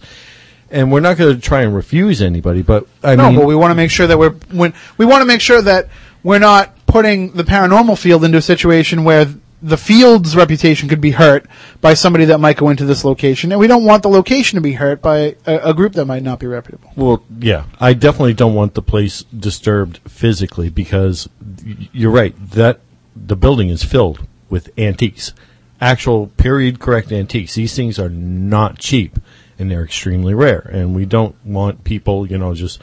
[0.71, 3.55] And we're not going to try and refuse anybody, but I no, mean, but we
[3.55, 5.89] want to make sure that we're when we want to make sure that
[6.23, 9.27] we're not putting the paranormal field into a situation where
[9.61, 11.47] the field's reputation could be hurt
[11.81, 14.61] by somebody that might go into this location, and we don't want the location to
[14.61, 16.91] be hurt by a, a group that might not be reputable.
[16.95, 21.29] Well, yeah, I definitely don't want the place disturbed physically because
[21.65, 22.35] you're right.
[22.51, 22.79] That
[23.15, 25.33] the building is filled with antiques,
[25.81, 27.55] actual period correct antiques.
[27.55, 29.19] These things are not cheap
[29.57, 32.81] and they're extremely rare, and we don't want people, you know, just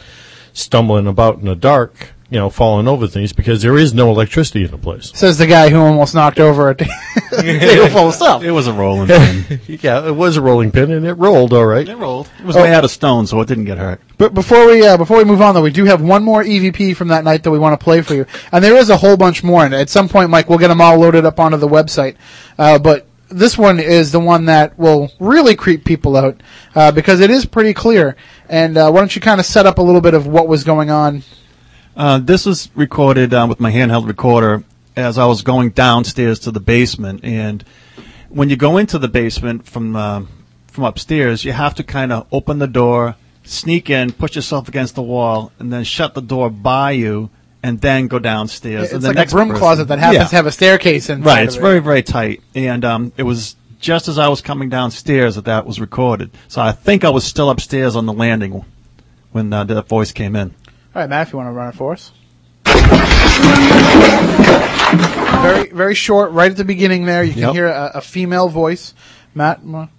[0.54, 4.64] stumbling about in the dark, you know, falling over things because there is no electricity
[4.64, 5.12] in the place.
[5.14, 6.74] Says the guy who almost knocked over a
[7.30, 8.42] table full of stuff.
[8.42, 9.60] It was a rolling pin.
[9.66, 11.86] yeah, it was a rolling pin and it rolled all right.
[11.86, 12.30] It rolled.
[12.40, 14.00] It was made out of stone, so it didn't get hurt.
[14.16, 16.96] But before we uh, before we move on, though, we do have one more EVP
[16.96, 19.18] from that night that we want to play for you, and there is a whole
[19.18, 19.66] bunch more.
[19.66, 22.16] And at some point, Mike, we'll get them all loaded up onto the website.
[22.58, 26.42] Uh, but this one is the one that will really creep people out
[26.74, 28.16] uh, because it is pretty clear.
[28.48, 30.64] And uh, why don't you kind of set up a little bit of what was
[30.64, 31.24] going on?
[31.96, 34.64] Uh, this was recorded uh, with my handheld recorder
[34.96, 37.20] as I was going downstairs to the basement.
[37.24, 37.64] And
[38.28, 40.22] when you go into the basement from uh,
[40.68, 44.94] from upstairs, you have to kind of open the door, sneak in, push yourself against
[44.94, 47.28] the wall, and then shut the door by you,
[47.62, 48.84] and then go downstairs.
[48.84, 50.28] It's and the like a next broom person- closet that happens Yeah.
[50.28, 51.22] to have a staircase in.
[51.22, 51.60] Right, of it's it.
[51.60, 52.40] very, very tight.
[52.54, 56.30] And um, it was just as I was coming downstairs that that was recorded.
[56.48, 58.64] So I think I was still upstairs on the landing
[59.32, 60.54] when uh, that voice came in.
[60.94, 62.12] All right, Matt, if you want to run it for us.
[65.42, 67.24] Very, very short, right at the beginning there.
[67.24, 67.52] You can Yep.
[67.54, 68.92] hear a, a female voice.
[69.34, 69.90] Matt, I want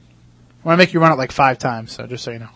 [0.66, 2.50] to make you run it like five times, so just so you know.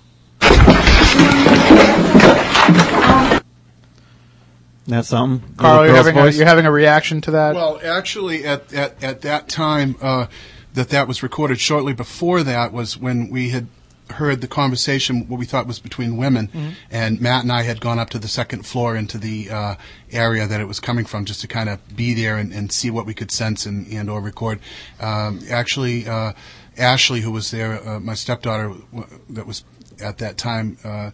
[4.87, 5.55] That's something.
[5.55, 6.37] Carl, you're girl's having, a, voice?
[6.37, 7.55] you're having a reaction to that?
[7.55, 10.27] Well, actually, at, at, at that time uh,
[10.75, 13.67] that that was recorded, shortly before that was when we had
[14.11, 16.73] heard the conversation, what we thought was between women, Mhm.
[16.91, 19.75] and Matt and I had gone up to the second floor into the uh,
[20.11, 22.89] area that it was coming from, just to kind of be there and, and see
[22.89, 24.59] what we could sense and, and or record.
[24.99, 26.33] Um, actually, uh,
[26.77, 29.63] Ashley, who was there, uh, my stepdaughter, w- that was
[30.01, 30.77] at that time.
[30.83, 31.11] Uh,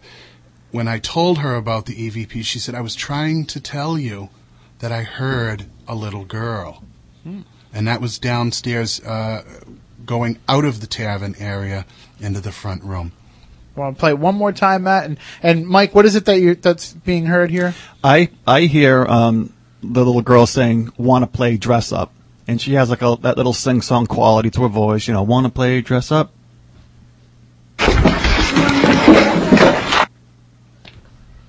[0.70, 4.28] when I told her about the EVP, she said, I was trying to tell you
[4.80, 6.82] that I heard a little girl.
[7.22, 7.40] Hmm.
[7.72, 9.42] And that was downstairs, uh,
[10.04, 11.86] going out of the tavern area
[12.20, 13.12] into the front room.
[13.76, 15.04] Want to play it one more time, Matt?
[15.06, 17.74] And, and Mike, what is it that you that's being heard here?
[18.04, 19.52] I I hear um,
[19.82, 22.12] the little girl saying, "Want to play dress up,"
[22.46, 25.08] and she has like a that little sing song quality to her voice.
[25.08, 26.32] You know, "Want to play dress up."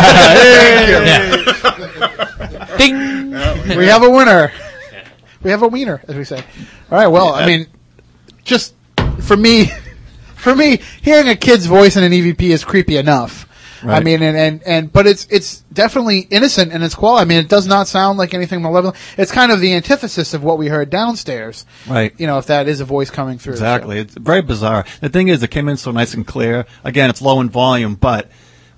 [2.78, 3.30] Ding.
[3.76, 4.52] we have a winner.
[5.42, 6.44] We have a wiener, as we say.
[6.90, 7.06] All right.
[7.06, 7.66] Well, I mean,
[8.44, 8.74] just
[9.20, 9.66] for me,
[10.36, 13.46] for me, hearing a kid's voice in an EVP is creepy enough.
[13.82, 17.22] I mean, and, and, and, but it's, it's definitely innocent in its quality.
[17.22, 18.96] I mean, it does not sound like anything malevolent.
[19.16, 21.64] It's kind of the antithesis of what we heard downstairs.
[21.88, 22.12] Right.
[22.18, 23.54] You know, if that is a voice coming through.
[23.56, 23.64] so.
[23.64, 23.98] Exactly.
[23.98, 24.84] It's very bizarre.
[25.00, 26.66] The thing is, it came in so nice and clear.
[26.84, 28.30] Again, it's low in volume, but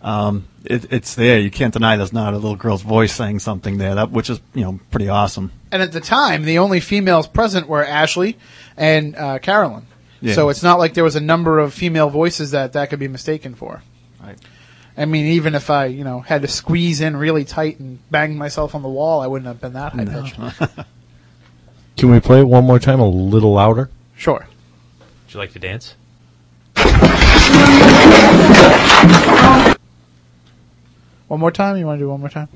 [0.03, 1.39] um, it, it's there.
[1.39, 4.41] You can't deny there's not a little girl's voice saying something there, that which is
[4.55, 5.53] you know pretty awesome.
[5.71, 8.37] And at the time, the only females present were Ashley
[8.77, 9.87] and uh, Carolyn.
[10.23, 10.35] Yeah.
[10.35, 13.09] So it's not like there was a number of female voices that that could be
[13.09, 13.83] mistaken for.
[14.23, 14.39] Right.
[14.97, 18.37] I mean, even if I, you know, had to squeeze in really tight and bang
[18.39, 20.37] myself on the wall, I wouldn't have been that high pitched.
[21.97, 23.91] Can we play it one more time, a little louder?
[24.17, 24.47] Sure.
[25.27, 25.95] Would you like to dance?
[31.29, 31.79] One more time?
[31.79, 32.49] You want to do one more time?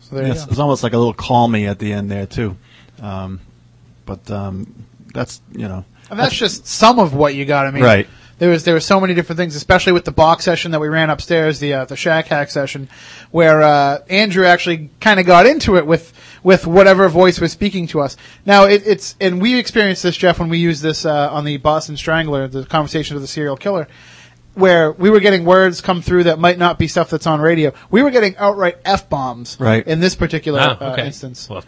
[0.00, 0.50] So there Yes, you go.
[0.50, 2.56] it's almost like a little call me at the end there too.
[3.00, 3.40] Um,
[4.04, 4.72] but um,
[5.12, 7.66] that's you know And that's just some of what you got.
[7.66, 8.08] I mean, Right.
[8.38, 10.88] There was there were so many different things, especially with the box session that we
[10.88, 12.90] ran upstairs, the uh, the Shack Hack session,
[13.30, 17.86] where uh, Andrew actually kind of got into it with with whatever voice was speaking
[17.88, 18.14] to us.
[18.44, 21.56] Now it, it's and we experienced this, Jeff, when we used this uh, on the
[21.56, 23.88] Boston Strangler, the conversation of the serial killer.
[24.52, 27.72] Where we were getting words come through that might not be stuff that's on radio.
[27.90, 29.86] We were getting outright f bombs Right.
[29.86, 31.06] in this particular uh, okay.
[31.06, 31.48] instance.
[31.48, 31.62] Well,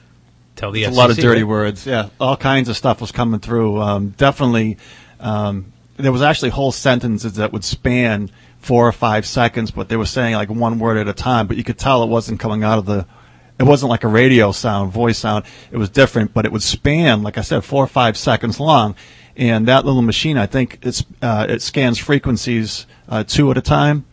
[0.58, 1.48] tell the It's a lot of dirty right?
[1.48, 1.86] words.
[1.86, 3.80] Yeah, all kinds of stuff was coming through.
[3.80, 4.76] Um, definitely,
[5.20, 9.96] um, there was actually whole sentences that would span four or five seconds, but they
[9.96, 11.46] were saying like one word at a time.
[11.46, 13.06] But you could tell it wasn't coming out of the.
[13.58, 15.44] It wasn't like a radio sound, voice sound.
[15.72, 18.94] It was different, but it would span, like I said, four or five seconds long.
[19.36, 23.60] And that little machine, I think, it's uh, it scans frequencies uh, two at a
[23.60, 24.04] time.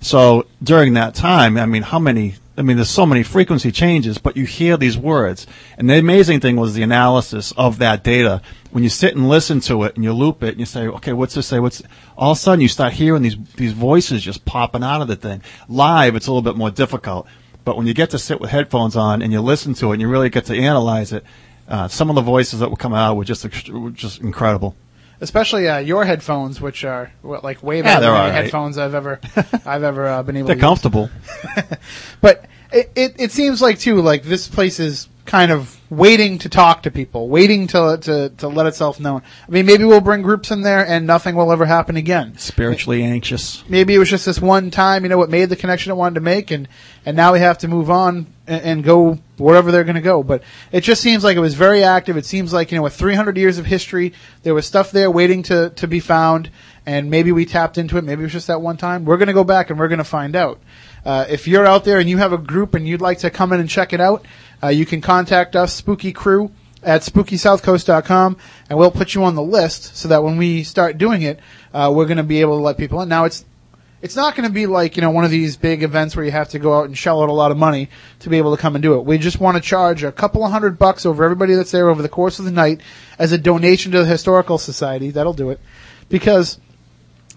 [0.00, 2.34] So during that time, I mean, how many?
[2.58, 5.46] I mean, there's so many frequency changes, but you hear these words.
[5.76, 8.42] And the amazing thing was the analysis of that data.
[8.72, 11.12] When you sit and listen to it and you loop it and you say, okay,
[11.12, 11.60] what's this say?
[11.60, 11.82] What's,
[12.16, 15.14] all of a sudden you start hearing these, these voices just popping out of the
[15.14, 15.42] thing.
[15.68, 17.28] Live, it's a little bit more difficult.
[17.64, 20.00] But when you get to sit with headphones on and you listen to it and
[20.02, 21.24] you really get to analyze it,
[21.68, 24.74] uh, some of the voices that were coming out were just, were just incredible.
[25.20, 28.32] Especially uh, your headphones, which are well, like way better than any right.
[28.32, 29.20] headphones I've ever
[29.66, 30.46] I've ever uh, been able.
[30.46, 31.10] They're to comfortable.
[32.20, 36.48] but it, it it seems like too like this place is kind of waiting to
[36.48, 39.22] talk to people, waiting to to to let itself known.
[39.46, 42.38] I mean, maybe we'll bring groups in there and nothing will ever happen again.
[42.38, 43.62] Spiritually anxious.
[43.68, 46.14] Maybe it was just this one time, you know, what made the connection it wanted
[46.14, 46.66] to make, and
[47.04, 50.22] and now we have to move on and, and go wherever they're going to go.
[50.22, 52.16] But it just seems like it was very active.
[52.16, 55.42] It seems like you know, with 300 years of history, there was stuff there waiting
[55.44, 56.50] to to be found,
[56.86, 58.04] and maybe we tapped into it.
[58.04, 59.04] Maybe it was just that one time.
[59.04, 60.58] We're going to go back and we're going to find out.
[61.04, 63.52] Uh, if you're out there and you have a group and you'd like to come
[63.52, 64.26] in and check it out,
[64.62, 66.50] uh, you can contact us, Spooky Crew,
[66.82, 68.36] at SpookySouthCoast.com,
[68.68, 71.40] and we'll put you on the list so that when we start doing it,
[71.74, 73.08] uh, we're going to be able to let people in.
[73.08, 73.44] Now, it's
[74.00, 76.30] it's not going to be like you know one of these big events where you
[76.30, 77.88] have to go out and shell out a lot of money
[78.20, 79.04] to be able to come and do it.
[79.04, 82.00] We just want to charge a couple of hundred bucks over everybody that's there over
[82.00, 82.80] the course of the night
[83.18, 85.10] as a donation to the historical society.
[85.10, 85.60] That'll do it
[86.08, 86.58] because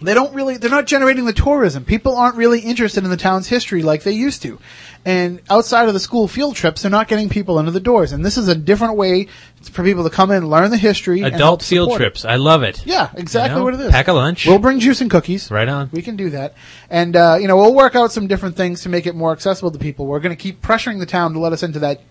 [0.02, 3.48] they don't really they're not generating the tourism people aren't really interested in the town's
[3.48, 4.60] history like they used to
[5.04, 8.24] and outside of the school field trips they're not getting people into the doors and
[8.24, 9.28] this is a different way
[9.72, 12.04] for people to come in learn the history Adult field support it.
[12.06, 12.26] trips.
[12.26, 12.86] I love it.
[12.86, 14.46] yeah exactly You know, what it is Pack a lunch.
[14.46, 15.90] we'll bring juice and cookies right on.
[15.92, 16.54] we can do that
[16.90, 19.72] and uh, you know we'll work out some different things to make it more accessible
[19.72, 22.02] to people we're going to keep pressuring the town to let us into that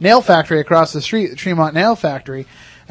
[0.00, 2.46] nail factory across the street the tremont nail factory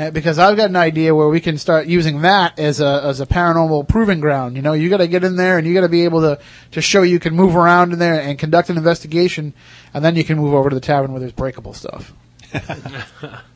[0.10, 3.26] because I've got an idea where we can start using that as a as a
[3.26, 4.56] paranormal proving ground.
[4.56, 6.39] You know, you got to get in there and you got to be able to
[6.72, 9.54] to show you can move around in there and conduct an investigation,
[9.93, 12.14] and then you can move over to the tavern where there's breakable stuff.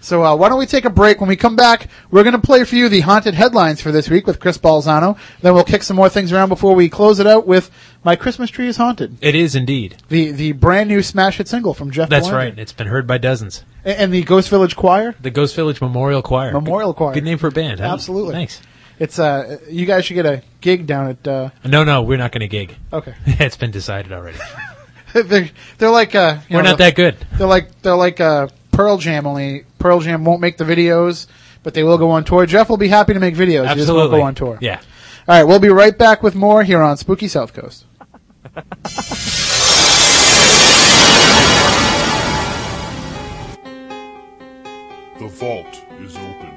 [0.00, 1.20] So uh, why don't we take a break?
[1.20, 4.08] When we come back, we're going to play for you the haunted headlines for this
[4.08, 5.18] week with Chris Balzano.
[5.40, 7.70] Then we'll kick some more things around before we close it out with
[8.04, 9.96] "My Christmas Tree is Haunted," It is indeed.
[10.08, 12.08] the the brand new smash hit single from Jeff.
[12.08, 12.50] That's Belanger.
[12.50, 12.58] right.
[12.58, 13.64] It's been heard by dozens.
[13.84, 15.14] A- and the Ghost Village Choir.
[15.20, 16.52] The Ghost Village Memorial Choir.
[16.52, 17.14] Memorial Choir.
[17.14, 17.80] Good name for a band.
[17.80, 17.86] Huh?
[17.92, 18.32] Absolutely.
[18.34, 18.60] Thanks.
[18.98, 21.28] It's uh, you guys should get a gig down at.
[21.28, 22.74] Uh, No, no, we're not going to gig.
[22.92, 23.14] Okay.
[23.26, 24.38] it's been decided already.
[25.12, 27.16] they're, they're like uh, you We're know, not that good.
[27.36, 29.26] They're like they're like uh, Pearl Jam.
[29.26, 31.26] Only Pearl Jam won't make the videos,
[31.62, 32.44] but they will go on tour.
[32.46, 33.68] Jeff will be happy to make videos.
[33.68, 34.18] He just won't Absolutely.
[34.18, 34.58] go on tour.
[34.60, 34.80] Yeah.
[35.28, 37.84] All right, we'll be right back with more here on Spooky South Coast.
[45.18, 46.50] The vault is open.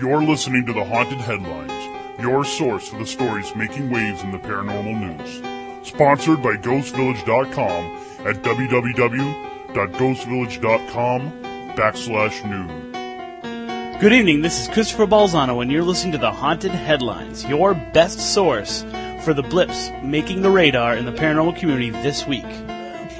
[0.00, 1.70] You're listening to the Haunted Headlines,
[2.18, 5.42] your source for the stories making waves in the paranormal news.
[5.86, 7.84] Sponsored by GhostVillage.com
[8.26, 11.32] at www.ghostvillage.com
[11.76, 14.00] backslash news.
[14.00, 18.18] Good evening, this is Christopher Balzano, and you're listening to the Haunted Headlines, your best
[18.18, 18.82] source
[19.22, 22.44] for the blips making the radar in the paranormal community this week.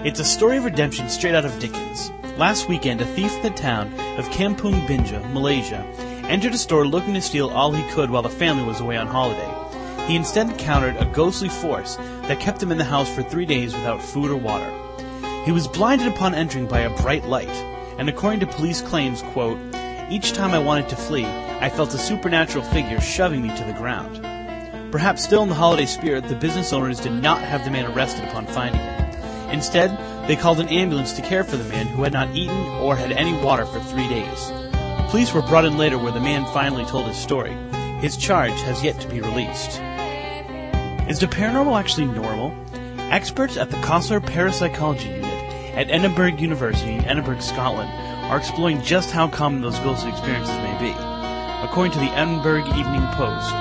[0.05, 2.11] It's a story of redemption straight out of Dickens.
[2.37, 3.87] Last weekend, a thief in the town
[4.19, 5.85] of Kampung Binja, Malaysia,
[6.29, 9.07] entered a store looking to steal all he could while the family was away on
[9.07, 9.49] holiday.
[10.09, 13.73] He instead encountered a ghostly force that kept him in the house for three days
[13.73, 14.73] without food or water.
[15.45, 17.49] He was blinded upon entering by a bright light,
[17.99, 19.59] and according to police claims, quote,
[20.11, 23.73] each time I wanted to flee, I felt a supernatural figure shoving me to the
[23.73, 24.32] ground.
[24.93, 28.29] Perhaps still in the holiday spirit, the business owners did not have the man arrested
[28.29, 29.51] upon finding him.
[29.51, 32.95] Instead, they called an ambulance to care for the man who had not eaten or
[32.95, 34.53] had any water for three days.
[35.09, 37.55] Police were brought in later where the man finally told his story.
[38.01, 39.81] His charge has yet to be released.
[41.09, 42.55] Is the paranormal actually normal?
[43.11, 45.25] Experts at the Koestler Parapsychology Unit
[45.75, 47.91] at Edinburgh University in Edinburgh, Scotland,
[48.31, 50.95] are exploring just how common those ghostly experiences may be.
[51.67, 53.55] According to the Edinburgh Evening Post,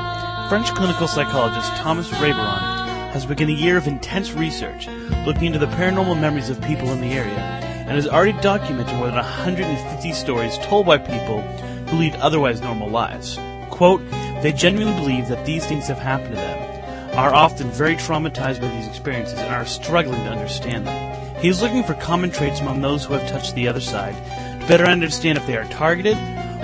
[0.52, 4.86] French clinical psychologist Thomas Rabeyron has begun a year of intense research
[5.26, 9.06] looking into the paranormal memories of people in the area and has already documented more
[9.06, 11.39] than 150 stories told by people
[11.88, 13.39] who lead otherwise normal lives.
[13.70, 14.02] Quote,
[14.43, 18.68] they genuinely believe that these things have happened to them, are often very traumatized by
[18.68, 21.38] these experiences, and are struggling to understand them.
[21.38, 24.16] He is looking for common traits among those who have touched the other side
[24.60, 26.18] to better understand if they are targeted,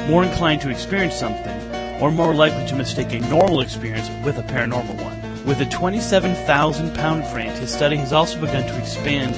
[0.09, 1.56] more inclined to experience something,
[2.01, 5.45] or more likely to mistake a normal experience with a paranormal one.
[5.45, 9.35] With a 27,000 pound grant, his study has also begun to expand,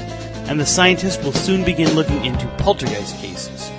[0.49, 3.72] and the scientists will soon begin looking into poltergeist cases.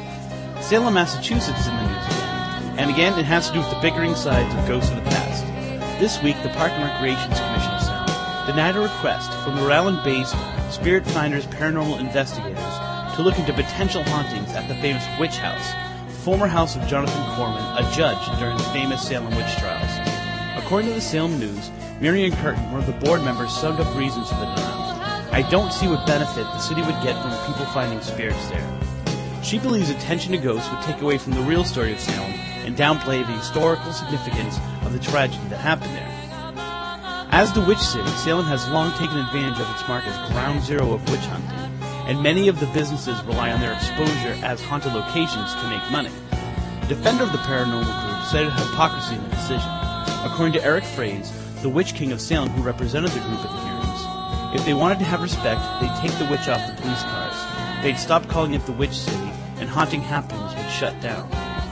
[0.60, 3.80] Salem, Massachusetts is in the news again, and again it has to do with the
[3.80, 5.44] bickering sides of ghosts of the past.
[5.98, 7.70] This week, the Park and Recreations Commission
[8.46, 10.34] denied a request from the Rhode Island-based
[10.72, 15.89] Spirit Finders paranormal investigators to look into potential hauntings at the famous Witch House,
[16.20, 20.62] former house of Jonathan Corwin, a judge during the famous Salem witch trials.
[20.62, 24.28] According to the Salem News, Marion Curtin, one of the board members, summed up reasons
[24.28, 25.32] for the denial.
[25.32, 28.80] I don't see what benefit the city would get from people finding spirits there.
[29.42, 32.32] She believes attention to ghosts would take away from the real story of Salem
[32.66, 36.20] and downplay the historical significance of the tragedy that happened there.
[37.32, 40.92] As the witch city, Salem has long taken advantage of its mark as ground zero
[40.92, 41.69] of witch hunting,
[42.06, 46.10] and many of the businesses rely on their exposure as haunted locations to make money.
[46.88, 49.70] Defender of the paranormal group cited hypocrisy in the decision.
[50.24, 51.30] According to Eric Fraze,
[51.62, 54.98] the Witch King of Salem who represented the group at the hearings, if they wanted
[54.98, 57.82] to have respect, they'd take the witch off the police cars.
[57.82, 61.30] They'd stop calling it the Witch City, and haunting happenings would shut down.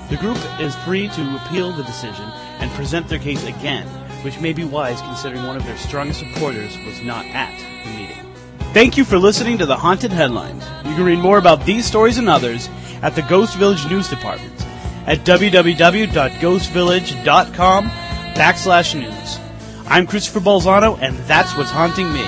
[0.09, 3.87] The group is free to appeal the decision and present their case again,
[4.23, 7.53] which may be wise considering one of their strongest supporters was not at.
[8.75, 10.63] Thank you for listening to the Haunted Headlines.
[10.85, 12.69] You can read more about these stories and others
[13.03, 14.53] at the Ghost Village News Department
[15.07, 17.91] at www.ghostvillage.com
[18.35, 19.39] backslash news.
[19.87, 22.27] I'm Christopher Balzano, and that's what's haunting me.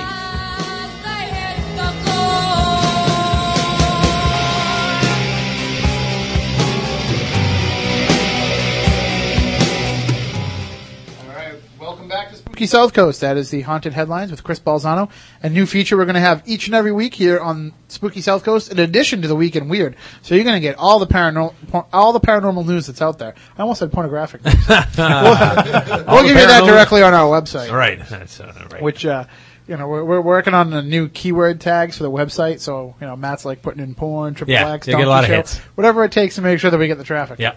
[12.61, 13.21] Spooky South Coast.
[13.21, 15.09] That is the Haunted Headlines with Chris Balzano.
[15.41, 18.43] A new feature we're going to have each and every week here on Spooky South
[18.43, 19.95] Coast, in addition to the Week in Weird.
[20.21, 23.33] So you're going to get all the paranormal, all the paranormal news that's out there.
[23.57, 27.71] I almost said pornographic we'll, we'll give you that directly on our website.
[27.71, 27.99] Right.
[28.07, 28.83] That's uh, right.
[28.83, 29.25] Which, uh,
[29.67, 32.59] you know, we're, we're working on the new keyword tags for the website.
[32.59, 35.23] So, you know, Matt's like putting in porn, triple Yeah, X, you'll get a lot
[35.23, 35.65] of Donkey Show, hits.
[35.73, 37.39] whatever it takes to make sure that we get the traffic.
[37.39, 37.55] Yeah.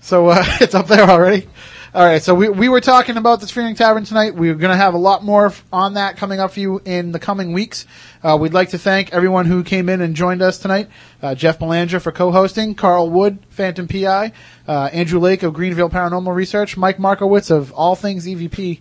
[0.00, 1.46] So uh, it's up there already.
[1.96, 2.22] All right.
[2.22, 4.34] So we we were talking about the Fearing Tavern tonight.
[4.34, 7.18] We're going to have a lot more on that coming up for you in the
[7.18, 7.86] coming weeks.
[8.22, 10.90] Uh, we'd like to thank everyone who came in and joined us tonight.
[11.22, 14.32] Uh, Jeff Belanger for co-hosting, Carl Wood, Phantom PI,
[14.68, 18.80] uh, Andrew Lake of Greenville Paranormal Research, Mike Markowitz of All Things EVP.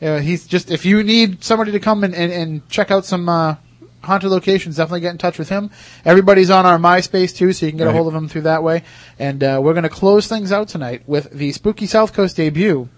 [0.00, 3.28] Uh, he's just if you need somebody to come and, and, and check out some
[3.28, 3.56] uh,
[4.04, 5.70] haunted locations, definitely get in touch with him.
[6.04, 8.62] Everybody's on our MySpace too, so you can get a hold of him through that
[8.62, 8.82] way.
[9.18, 12.88] And uh, we're going to close things out tonight with the Spooky South Coast debut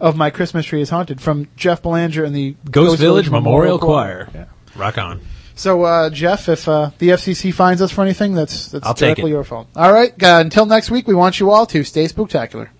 [0.00, 4.48] of My Christmas Tree is Haunted from Jeff Belanger and the Ghost, Village Memorial Choir.
[4.76, 5.20] Rock on.
[5.56, 9.30] So, uh, Jeff, if uh, the FCC finds us for anything, that's that's I'll directly
[9.30, 9.68] your fault.
[9.76, 10.10] All right.
[10.20, 12.70] Uh, until next week, we want you all to stay spooktacular.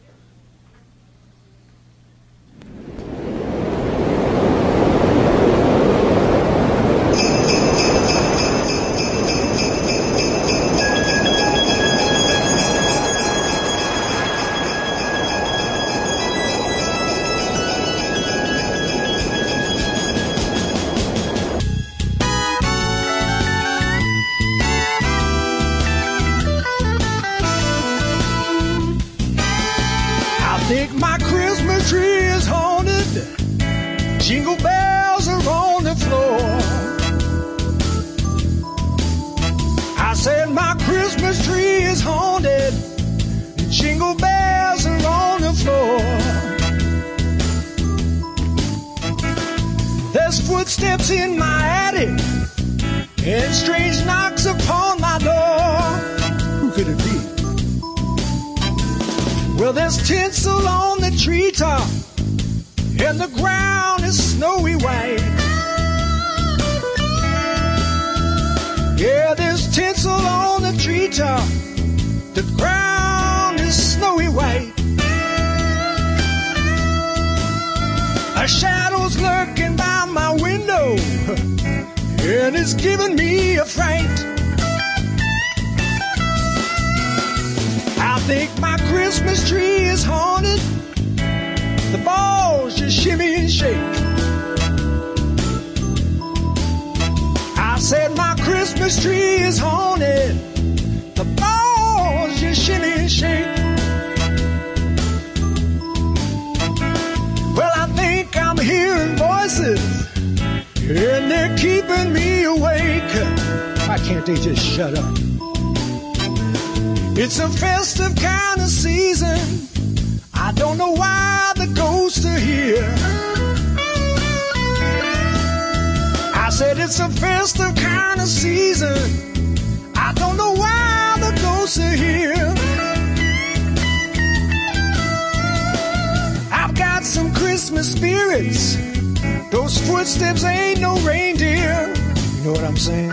[139.97, 141.95] Footsteps ain't no reindeer.
[142.37, 143.13] You know what I'm saying?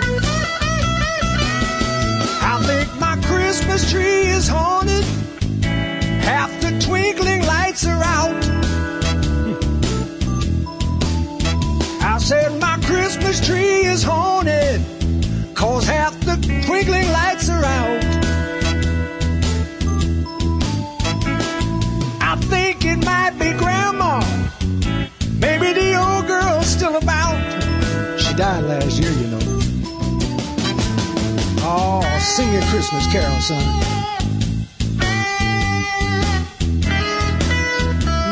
[2.41, 5.03] I think my Christmas tree is haunted.
[6.23, 8.43] Half the twinkling lights are out.
[12.01, 14.81] I said my Christmas tree is haunted.
[15.53, 18.00] Cause half the twinkling lights are out.
[32.41, 33.63] Sing your Christmas carol, son.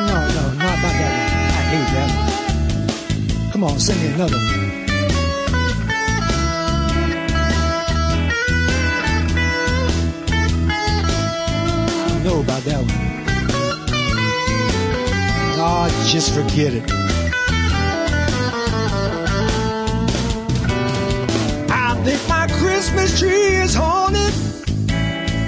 [0.08, 1.32] No, no, not about that one.
[1.54, 3.52] I hate that one.
[3.52, 4.50] Come on, sing me another one.
[12.24, 13.10] Know about that one.
[15.62, 17.19] Oh, just forget it.
[22.80, 24.34] Christmas tree is haunted.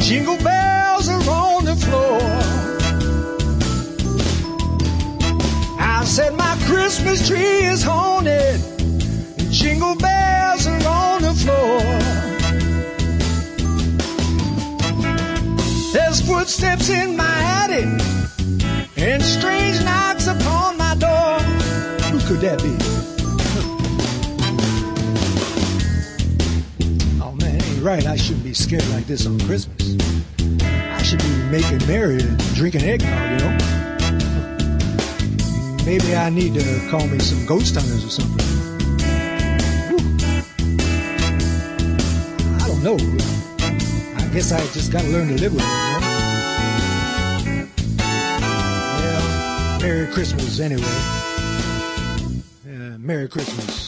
[0.01, 2.19] Jingle bells are on the floor.
[5.79, 8.59] I said my Christmas tree is haunted.
[9.49, 11.79] Jingle bells are on the floor.
[15.93, 17.88] There's footsteps in my attic
[18.97, 21.39] and strange knocks upon my door.
[22.11, 22.80] Who could that be?
[27.82, 28.05] Right.
[28.05, 29.95] I shouldn't be scared like this on Christmas.
[30.63, 33.57] I should be making merry and drinking eggnog, you know?
[35.86, 38.45] Maybe I need to call me some ghost hunters or something.
[39.89, 39.99] Whew.
[42.59, 42.97] I don't know.
[44.17, 47.68] I guess I just gotta learn to live with it, you know?
[48.99, 50.84] Well, Merry Christmas anyway.
[52.64, 53.81] Uh, Merry Christmas.